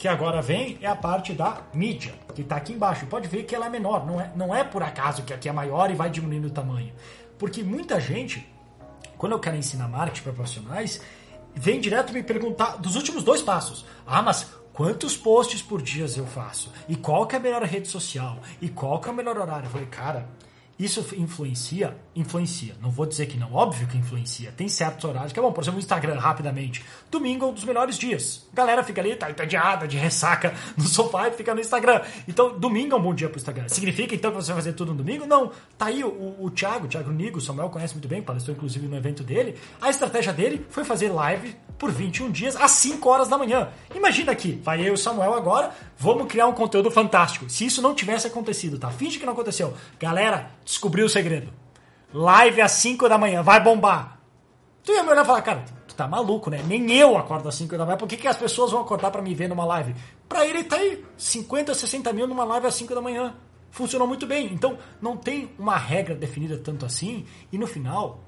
que 0.00 0.08
agora 0.08 0.40
vem 0.40 0.78
é 0.80 0.86
a 0.86 0.96
parte 0.96 1.34
da 1.34 1.60
mídia, 1.74 2.14
que 2.34 2.40
está 2.40 2.56
aqui 2.56 2.72
embaixo. 2.72 3.04
Pode 3.04 3.28
ver 3.28 3.42
que 3.42 3.54
ela 3.54 3.66
é 3.66 3.68
menor, 3.68 4.06
não 4.06 4.18
é, 4.18 4.32
não 4.34 4.54
é 4.54 4.64
por 4.64 4.82
acaso 4.82 5.24
que 5.24 5.34
aqui 5.34 5.46
é 5.46 5.52
maior 5.52 5.90
e 5.90 5.94
vai 5.94 6.08
diminuindo 6.08 6.46
o 6.46 6.50
tamanho. 6.50 6.90
Porque 7.38 7.62
muita 7.62 8.00
gente, 8.00 8.50
quando 9.18 9.32
eu 9.32 9.38
quero 9.38 9.58
ensinar 9.58 9.88
marketing 9.88 10.22
para 10.22 10.32
profissionais, 10.32 11.02
vem 11.54 11.78
direto 11.78 12.14
me 12.14 12.22
perguntar 12.22 12.78
dos 12.78 12.96
últimos 12.96 13.22
dois 13.22 13.42
passos. 13.42 13.84
Ah, 14.06 14.22
mas 14.22 14.46
quantos 14.72 15.18
posts 15.18 15.60
por 15.60 15.82
dia 15.82 16.06
eu 16.16 16.24
faço? 16.24 16.72
E 16.88 16.96
qual 16.96 17.26
que 17.26 17.36
é 17.36 17.38
a 17.38 17.42
melhor 17.42 17.62
rede 17.64 17.86
social? 17.86 18.38
E 18.58 18.70
qual 18.70 19.02
que 19.02 19.08
é 19.10 19.12
o 19.12 19.14
melhor 19.14 19.36
horário? 19.36 19.66
Eu 19.66 19.70
falei, 19.70 19.86
cara, 19.86 20.26
isso 20.84 21.04
influencia? 21.16 21.96
Influencia. 22.16 22.74
Não 22.80 22.90
vou 22.90 23.04
dizer 23.04 23.26
que 23.26 23.36
não, 23.36 23.52
óbvio 23.52 23.86
que 23.86 23.98
influencia. 23.98 24.50
Tem 24.56 24.66
certos 24.68 25.04
horários 25.04 25.32
que 25.32 25.38
é 25.38 25.42
bom, 25.42 25.52
por 25.52 25.62
exemplo, 25.62 25.78
o 25.78 25.80
Instagram, 25.80 26.18
rapidamente. 26.18 26.82
Domingo 27.10 27.44
é 27.44 27.48
um 27.48 27.52
dos 27.52 27.64
melhores 27.64 27.98
dias. 27.98 28.46
Galera 28.54 28.82
fica 28.82 29.00
ali, 29.00 29.14
tá 29.14 29.30
entediada, 29.30 29.86
de 29.86 29.98
ressaca 29.98 30.54
no 30.76 30.84
sofá 30.84 31.28
e 31.28 31.32
fica 31.32 31.54
no 31.54 31.60
Instagram. 31.60 32.00
Então, 32.26 32.58
domingo 32.58 32.94
é 32.94 32.98
um 32.98 33.02
bom 33.02 33.14
dia 33.14 33.28
pro 33.28 33.38
Instagram. 33.38 33.68
Significa 33.68 34.14
então 34.14 34.30
que 34.30 34.38
você 34.38 34.52
vai 34.52 34.62
fazer 34.62 34.72
tudo 34.72 34.92
no 34.92 34.98
domingo? 34.98 35.26
Não. 35.26 35.52
Tá 35.76 35.86
aí 35.86 36.02
o, 36.02 36.08
o, 36.08 36.46
o 36.46 36.50
Thiago, 36.50 36.86
o 36.86 36.88
Thiago 36.88 37.10
Nigo, 37.10 37.38
o 37.38 37.40
Samuel 37.40 37.68
conhece 37.68 37.94
muito 37.94 38.08
bem, 38.08 38.22
palestrou 38.22 38.56
inclusive 38.56 38.86
no 38.86 38.96
evento 38.96 39.22
dele. 39.22 39.56
A 39.80 39.90
estratégia 39.90 40.32
dele 40.32 40.64
foi 40.70 40.84
fazer 40.84 41.10
live 41.10 41.56
por 41.80 41.90
21 41.90 42.30
dias 42.30 42.56
às 42.56 42.72
5 42.72 43.08
horas 43.08 43.26
da 43.26 43.38
manhã. 43.38 43.68
Imagina 43.94 44.32
aqui, 44.32 44.60
vai 44.62 44.80
eu 44.82 44.88
e 44.88 44.90
o 44.90 44.98
Samuel 44.98 45.32
agora, 45.32 45.74
vamos 45.96 46.26
criar 46.26 46.46
um 46.46 46.52
conteúdo 46.52 46.90
fantástico. 46.90 47.48
Se 47.48 47.64
isso 47.64 47.80
não 47.80 47.94
tivesse 47.94 48.26
acontecido, 48.26 48.78
tá? 48.78 48.90
Finge 48.90 49.18
que 49.18 49.24
não 49.24 49.32
aconteceu. 49.32 49.74
Galera, 49.98 50.50
descobriu 50.70 51.06
o 51.06 51.08
segredo. 51.08 51.52
Live 52.12 52.60
às 52.60 52.72
5 52.72 53.08
da 53.08 53.18
manhã, 53.18 53.42
vai 53.42 53.62
bombar. 53.62 54.20
Tu 54.82 54.92
ia 54.92 55.02
me 55.02 55.10
olhar 55.10 55.22
e 55.22 55.26
falar, 55.26 55.42
cara, 55.42 55.64
tu 55.86 55.94
tá 55.94 56.06
maluco, 56.08 56.48
né? 56.48 56.62
Nem 56.66 56.90
eu 56.92 57.18
acordo 57.18 57.48
às 57.48 57.54
5 57.56 57.76
da 57.76 57.84
manhã. 57.84 57.96
Por 57.96 58.08
que, 58.08 58.16
que 58.16 58.28
as 58.28 58.36
pessoas 58.36 58.70
vão 58.70 58.80
acordar 58.80 59.10
para 59.10 59.20
me 59.20 59.34
ver 59.34 59.48
numa 59.48 59.64
live? 59.64 59.94
Pra 60.28 60.46
ele 60.46 60.64
tá 60.64 60.76
aí 60.76 61.04
50, 61.16 61.74
60 61.74 62.12
mil 62.12 62.26
numa 62.26 62.44
live 62.44 62.66
às 62.66 62.74
5 62.74 62.94
da 62.94 63.00
manhã. 63.00 63.34
Funcionou 63.70 64.08
muito 64.08 64.26
bem. 64.26 64.52
Então, 64.52 64.78
não 65.00 65.16
tem 65.16 65.50
uma 65.58 65.76
regra 65.76 66.14
definida 66.14 66.56
tanto 66.56 66.86
assim. 66.86 67.26
E 67.52 67.58
no 67.58 67.66
final, 67.66 68.20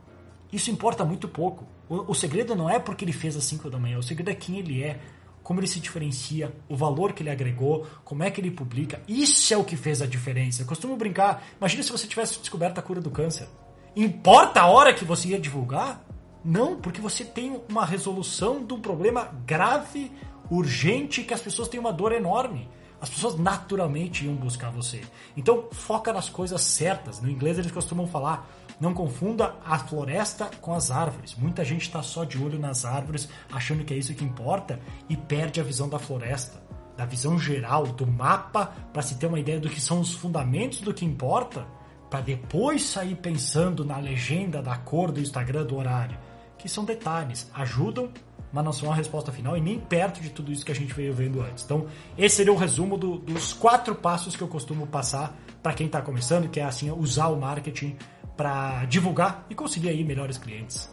isso 0.52 0.70
importa 0.70 1.04
muito 1.04 1.28
pouco. 1.28 1.66
O, 1.88 2.12
o 2.12 2.14
segredo 2.14 2.54
não 2.54 2.68
é 2.68 2.78
porque 2.78 3.04
ele 3.04 3.12
fez 3.12 3.36
às 3.36 3.44
5 3.44 3.70
da 3.70 3.78
manhã. 3.78 3.98
O 3.98 4.02
segredo 4.02 4.30
é 4.30 4.34
quem 4.34 4.58
ele 4.58 4.82
é 4.82 5.00
como 5.42 5.60
ele 5.60 5.66
se 5.66 5.80
diferencia, 5.80 6.54
o 6.68 6.76
valor 6.76 7.12
que 7.12 7.22
ele 7.22 7.30
agregou, 7.30 7.86
como 8.04 8.22
é 8.22 8.30
que 8.30 8.40
ele 8.40 8.50
publica. 8.50 9.00
Isso 9.08 9.52
é 9.52 9.56
o 9.56 9.64
que 9.64 9.76
fez 9.76 10.00
a 10.00 10.06
diferença. 10.06 10.62
Eu 10.62 10.66
costumo 10.66 10.96
brincar. 10.96 11.44
Imagina 11.58 11.82
se 11.82 11.90
você 11.90 12.06
tivesse 12.06 12.38
descoberto 12.38 12.78
a 12.78 12.82
cura 12.82 13.00
do 13.00 13.10
câncer. 13.10 13.48
Importa 13.94 14.60
a 14.62 14.66
hora 14.66 14.94
que 14.94 15.04
você 15.04 15.28
ia 15.28 15.38
divulgar? 15.38 16.04
Não, 16.44 16.76
porque 16.76 17.00
você 17.00 17.24
tem 17.24 17.60
uma 17.68 17.84
resolução 17.84 18.64
de 18.64 18.72
um 18.74 18.80
problema 18.80 19.30
grave, 19.46 20.10
urgente, 20.50 21.22
que 21.22 21.34
as 21.34 21.40
pessoas 21.40 21.68
têm 21.68 21.78
uma 21.78 21.92
dor 21.92 22.12
enorme. 22.12 22.68
As 23.02 23.10
pessoas 23.10 23.36
naturalmente 23.36 24.24
iam 24.24 24.36
buscar 24.36 24.70
você. 24.70 25.02
Então, 25.36 25.66
foca 25.72 26.12
nas 26.12 26.28
coisas 26.28 26.62
certas. 26.62 27.20
No 27.20 27.28
inglês 27.28 27.58
eles 27.58 27.72
costumam 27.72 28.06
falar 28.06 28.48
não 28.80 28.94
confunda 28.94 29.54
a 29.64 29.78
floresta 29.78 30.50
com 30.60 30.72
as 30.72 30.90
árvores. 30.90 31.34
Muita 31.36 31.64
gente 31.64 31.82
está 31.82 32.02
só 32.02 32.24
de 32.24 32.36
olho 32.42 32.58
nas 32.58 32.84
árvores, 32.84 33.28
achando 33.52 33.84
que 33.84 33.94
é 33.94 33.96
isso 33.96 34.14
que 34.14 34.24
importa 34.24 34.80
e 35.08 35.16
perde 35.16 35.60
a 35.60 35.64
visão 35.64 35.88
da 35.88 35.98
floresta, 35.98 36.62
da 36.96 37.04
visão 37.04 37.38
geral, 37.38 37.86
do 37.86 38.06
mapa, 38.06 38.66
para 38.92 39.02
se 39.02 39.16
ter 39.16 39.26
uma 39.26 39.38
ideia 39.38 39.60
do 39.60 39.68
que 39.68 39.80
são 39.80 40.00
os 40.00 40.14
fundamentos 40.14 40.80
do 40.80 40.92
que 40.94 41.04
importa, 41.04 41.66
para 42.10 42.20
depois 42.20 42.82
sair 42.82 43.14
pensando 43.14 43.84
na 43.84 43.98
legenda 43.98 44.60
da 44.60 44.76
cor 44.76 45.12
do 45.12 45.20
Instagram 45.20 45.64
do 45.64 45.76
horário, 45.76 46.18
que 46.58 46.68
são 46.68 46.84
detalhes, 46.84 47.50
ajudam, 47.54 48.10
mas 48.52 48.64
não 48.64 48.72
são 48.72 48.92
a 48.92 48.94
resposta 48.94 49.32
final 49.32 49.56
e 49.56 49.60
nem 49.60 49.78
perto 49.78 50.20
de 50.20 50.30
tudo 50.30 50.52
isso 50.52 50.64
que 50.64 50.72
a 50.72 50.74
gente 50.74 50.92
veio 50.92 51.12
vendo 51.12 51.40
antes. 51.40 51.64
Então, 51.64 51.86
esse 52.18 52.36
seria 52.36 52.52
o 52.52 52.56
resumo 52.56 52.96
do, 52.96 53.18
dos 53.18 53.52
quatro 53.52 53.94
passos 53.94 54.36
que 54.36 54.42
eu 54.42 54.48
costumo 54.48 54.86
passar 54.86 55.34
para 55.62 55.72
quem 55.72 55.86
está 55.86 56.02
começando, 56.02 56.48
que 56.48 56.60
é 56.60 56.64
assim 56.64 56.90
usar 56.90 57.28
o 57.28 57.36
marketing 57.36 57.96
para 58.36 58.84
divulgar 58.86 59.46
e 59.48 59.54
conseguir 59.54 59.88
aí 59.88 60.04
melhores 60.04 60.36
clientes. 60.36 60.90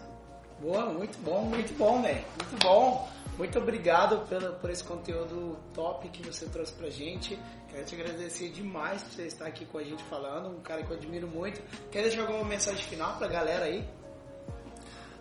Boa, 0.61 0.85
muito 0.87 1.17
bom, 1.19 1.43
muito 1.43 1.77
bom, 1.77 2.01
velho. 2.01 2.23
Muito 2.37 2.63
bom. 2.63 3.09
Muito 3.37 3.57
obrigado 3.57 4.27
pelo, 4.27 4.51
por 4.55 4.69
esse 4.69 4.83
conteúdo 4.83 5.57
top 5.73 6.09
que 6.09 6.21
você 6.21 6.45
trouxe 6.47 6.73
pra 6.73 6.89
gente. 6.89 7.39
Quero 7.69 7.85
te 7.85 7.95
agradecer 7.95 8.49
demais 8.49 9.01
por 9.01 9.11
você 9.13 9.27
estar 9.27 9.45
aqui 9.45 9.63
com 9.63 9.77
a 9.77 9.83
gente 9.83 10.03
falando, 10.03 10.49
um 10.49 10.59
cara 10.59 10.83
que 10.83 10.91
eu 10.91 10.97
admiro 10.97 11.25
muito. 11.25 11.61
Quer 11.89 12.01
deixar 12.01 12.21
alguma 12.21 12.43
mensagem 12.43 12.83
final 12.83 13.17
pra 13.17 13.29
galera 13.29 13.63
aí? 13.63 13.87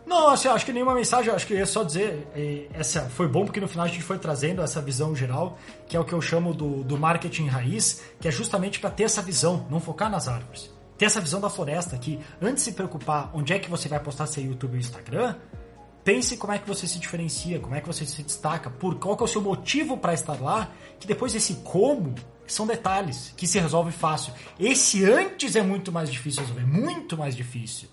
Não, 0.08 0.30
assim, 0.30 0.48
acho 0.48 0.64
que 0.64 0.72
nenhuma 0.72 0.94
mensagem, 0.94 1.30
acho 1.30 1.46
que 1.46 1.52
ia 1.52 1.66
só 1.66 1.84
dizer, 1.84 2.26
é, 2.34 2.66
essa 2.72 3.02
foi 3.10 3.28
bom 3.28 3.44
porque 3.44 3.60
no 3.60 3.68
final 3.68 3.84
a 3.84 3.88
gente 3.88 4.02
foi 4.02 4.18
trazendo 4.18 4.62
essa 4.62 4.80
visão 4.80 5.14
geral, 5.14 5.58
que 5.86 5.94
é 5.94 6.00
o 6.00 6.04
que 6.04 6.14
eu 6.14 6.20
chamo 6.22 6.54
do, 6.54 6.82
do 6.82 6.96
marketing 6.96 7.46
raiz, 7.46 8.00
que 8.18 8.26
é 8.26 8.30
justamente 8.30 8.80
para 8.80 8.88
ter 8.88 9.02
essa 9.02 9.20
visão, 9.20 9.66
não 9.70 9.78
focar 9.78 10.10
nas 10.10 10.26
árvores 10.26 10.76
ter 10.96 11.04
essa 11.04 11.20
visão 11.20 11.40
da 11.40 11.48
floresta 11.48 11.96
que 11.96 12.18
antes 12.42 12.64
de 12.64 12.70
se 12.70 12.72
preocupar 12.72 13.30
onde 13.32 13.52
é 13.52 13.58
que 13.60 13.70
você 13.70 13.88
vai 13.88 14.00
postar 14.00 14.26
seu 14.26 14.42
YouTube 14.42 14.74
e 14.74 14.80
Instagram, 14.80 15.36
pense 16.02 16.36
como 16.36 16.52
é 16.52 16.58
que 16.58 16.66
você 16.66 16.88
se 16.88 16.98
diferencia, 16.98 17.60
como 17.60 17.74
é 17.76 17.80
que 17.80 17.86
você 17.86 18.04
se 18.04 18.20
destaca, 18.20 18.68
por 18.68 18.96
qual 18.96 19.16
é 19.16 19.22
o 19.22 19.26
seu 19.28 19.40
motivo 19.40 19.96
para 19.96 20.12
estar 20.12 20.40
lá, 20.40 20.72
que 20.98 21.06
depois 21.06 21.34
esse 21.36 21.54
como 21.56 22.16
são 22.48 22.66
detalhes 22.66 23.32
que 23.36 23.46
se 23.46 23.60
resolve 23.60 23.92
fácil. 23.92 24.32
Esse 24.58 25.04
antes 25.04 25.54
é 25.54 25.62
muito 25.62 25.92
mais 25.92 26.10
difícil 26.10 26.42
resolver, 26.42 26.66
muito 26.66 27.16
mais 27.16 27.36
difícil. 27.36 27.88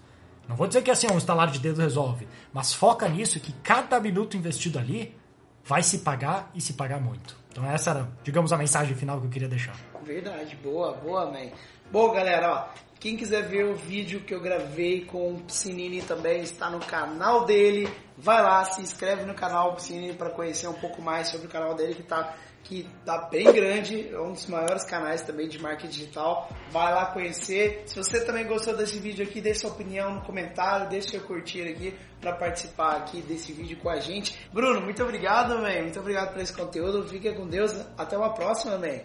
Não 0.47 0.55
vou 0.55 0.67
dizer 0.67 0.81
que 0.81 0.91
assim, 0.91 1.07
um 1.11 1.17
estalar 1.17 1.49
de 1.51 1.59
dedo 1.59 1.81
resolve, 1.81 2.27
mas 2.53 2.73
foca 2.73 3.07
nisso 3.09 3.39
que 3.39 3.51
cada 3.63 3.99
minuto 3.99 4.37
investido 4.37 4.77
ali 4.77 5.15
vai 5.63 5.81
se 5.81 5.99
pagar 5.99 6.51
e 6.53 6.61
se 6.61 6.73
pagar 6.73 7.01
muito. 7.01 7.35
Então 7.51 7.65
essa 7.69 7.91
era, 7.91 8.09
digamos, 8.23 8.53
a 8.53 8.57
mensagem 8.57 8.95
final 8.95 9.19
que 9.19 9.27
eu 9.27 9.31
queria 9.31 9.47
deixar. 9.47 9.75
Verdade, 10.03 10.55
boa, 10.57 10.93
boa, 10.93 11.25
man. 11.31 11.49
Bom, 11.91 12.11
galera, 12.11 12.51
ó, 12.51 12.67
quem 12.99 13.15
quiser 13.15 13.47
ver 13.47 13.65
o 13.65 13.75
vídeo 13.75 14.21
que 14.21 14.33
eu 14.33 14.41
gravei 14.41 15.05
com 15.05 15.33
o 15.33 15.39
Piscinini 15.41 16.01
também 16.01 16.41
está 16.41 16.69
no 16.69 16.79
canal 16.79 17.45
dele. 17.45 17.89
Vai 18.17 18.41
lá, 18.41 18.63
se 18.65 18.81
inscreve 18.81 19.25
no 19.25 19.33
canal 19.33 19.75
Piscinini 19.75 20.13
para 20.13 20.29
conhecer 20.29 20.67
um 20.67 20.73
pouco 20.73 21.01
mais 21.01 21.27
sobre 21.27 21.47
o 21.47 21.49
canal 21.49 21.75
dele 21.75 21.95
que 21.95 22.01
está 22.01 22.35
que 22.65 22.87
tá 23.05 23.29
bem 23.29 23.51
grande, 23.53 24.09
é 24.11 24.19
um 24.19 24.33
dos 24.33 24.47
maiores 24.47 24.83
canais 24.83 25.21
também 25.21 25.47
de 25.47 25.61
marketing 25.61 25.87
digital. 25.87 26.49
Vai 26.71 26.93
lá 26.93 27.05
conhecer. 27.05 27.83
Se 27.85 27.95
você 27.95 28.25
também 28.25 28.45
gostou 28.45 28.75
desse 28.75 28.97
vídeo 28.99 29.23
aqui, 29.23 29.39
deixe 29.39 29.61
sua 29.61 29.69
opinião 29.69 30.15
no 30.15 30.21
comentário, 30.21 30.89
deixe 30.89 31.09
seu 31.09 31.21
curtir 31.21 31.61
aqui 31.61 31.93
para 32.19 32.33
participar 32.33 32.97
aqui 32.97 33.21
desse 33.21 33.53
vídeo 33.53 33.77
com 33.77 33.89
a 33.89 33.99
gente. 33.99 34.49
Bruno, 34.51 34.81
muito 34.81 35.01
obrigado, 35.03 35.59
man. 35.59 35.81
Muito 35.83 35.99
obrigado 35.99 36.33
por 36.33 36.41
esse 36.41 36.53
conteúdo. 36.53 37.07
Fique 37.07 37.31
com 37.33 37.47
Deus. 37.47 37.71
Até 37.95 38.17
uma 38.17 38.33
próxima, 38.33 38.77
man. 38.77 38.99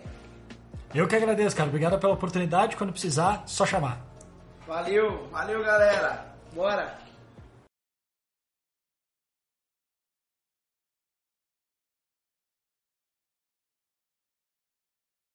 Eu 0.94 1.06
que 1.06 1.14
agradeço, 1.14 1.54
cara. 1.54 1.68
Obrigado 1.68 1.98
pela 1.98 2.14
oportunidade. 2.14 2.76
Quando 2.76 2.92
precisar, 2.92 3.42
só 3.46 3.66
chamar. 3.66 4.00
Valeu, 4.66 5.28
valeu, 5.30 5.62
galera. 5.62 6.34
Bora. 6.54 6.99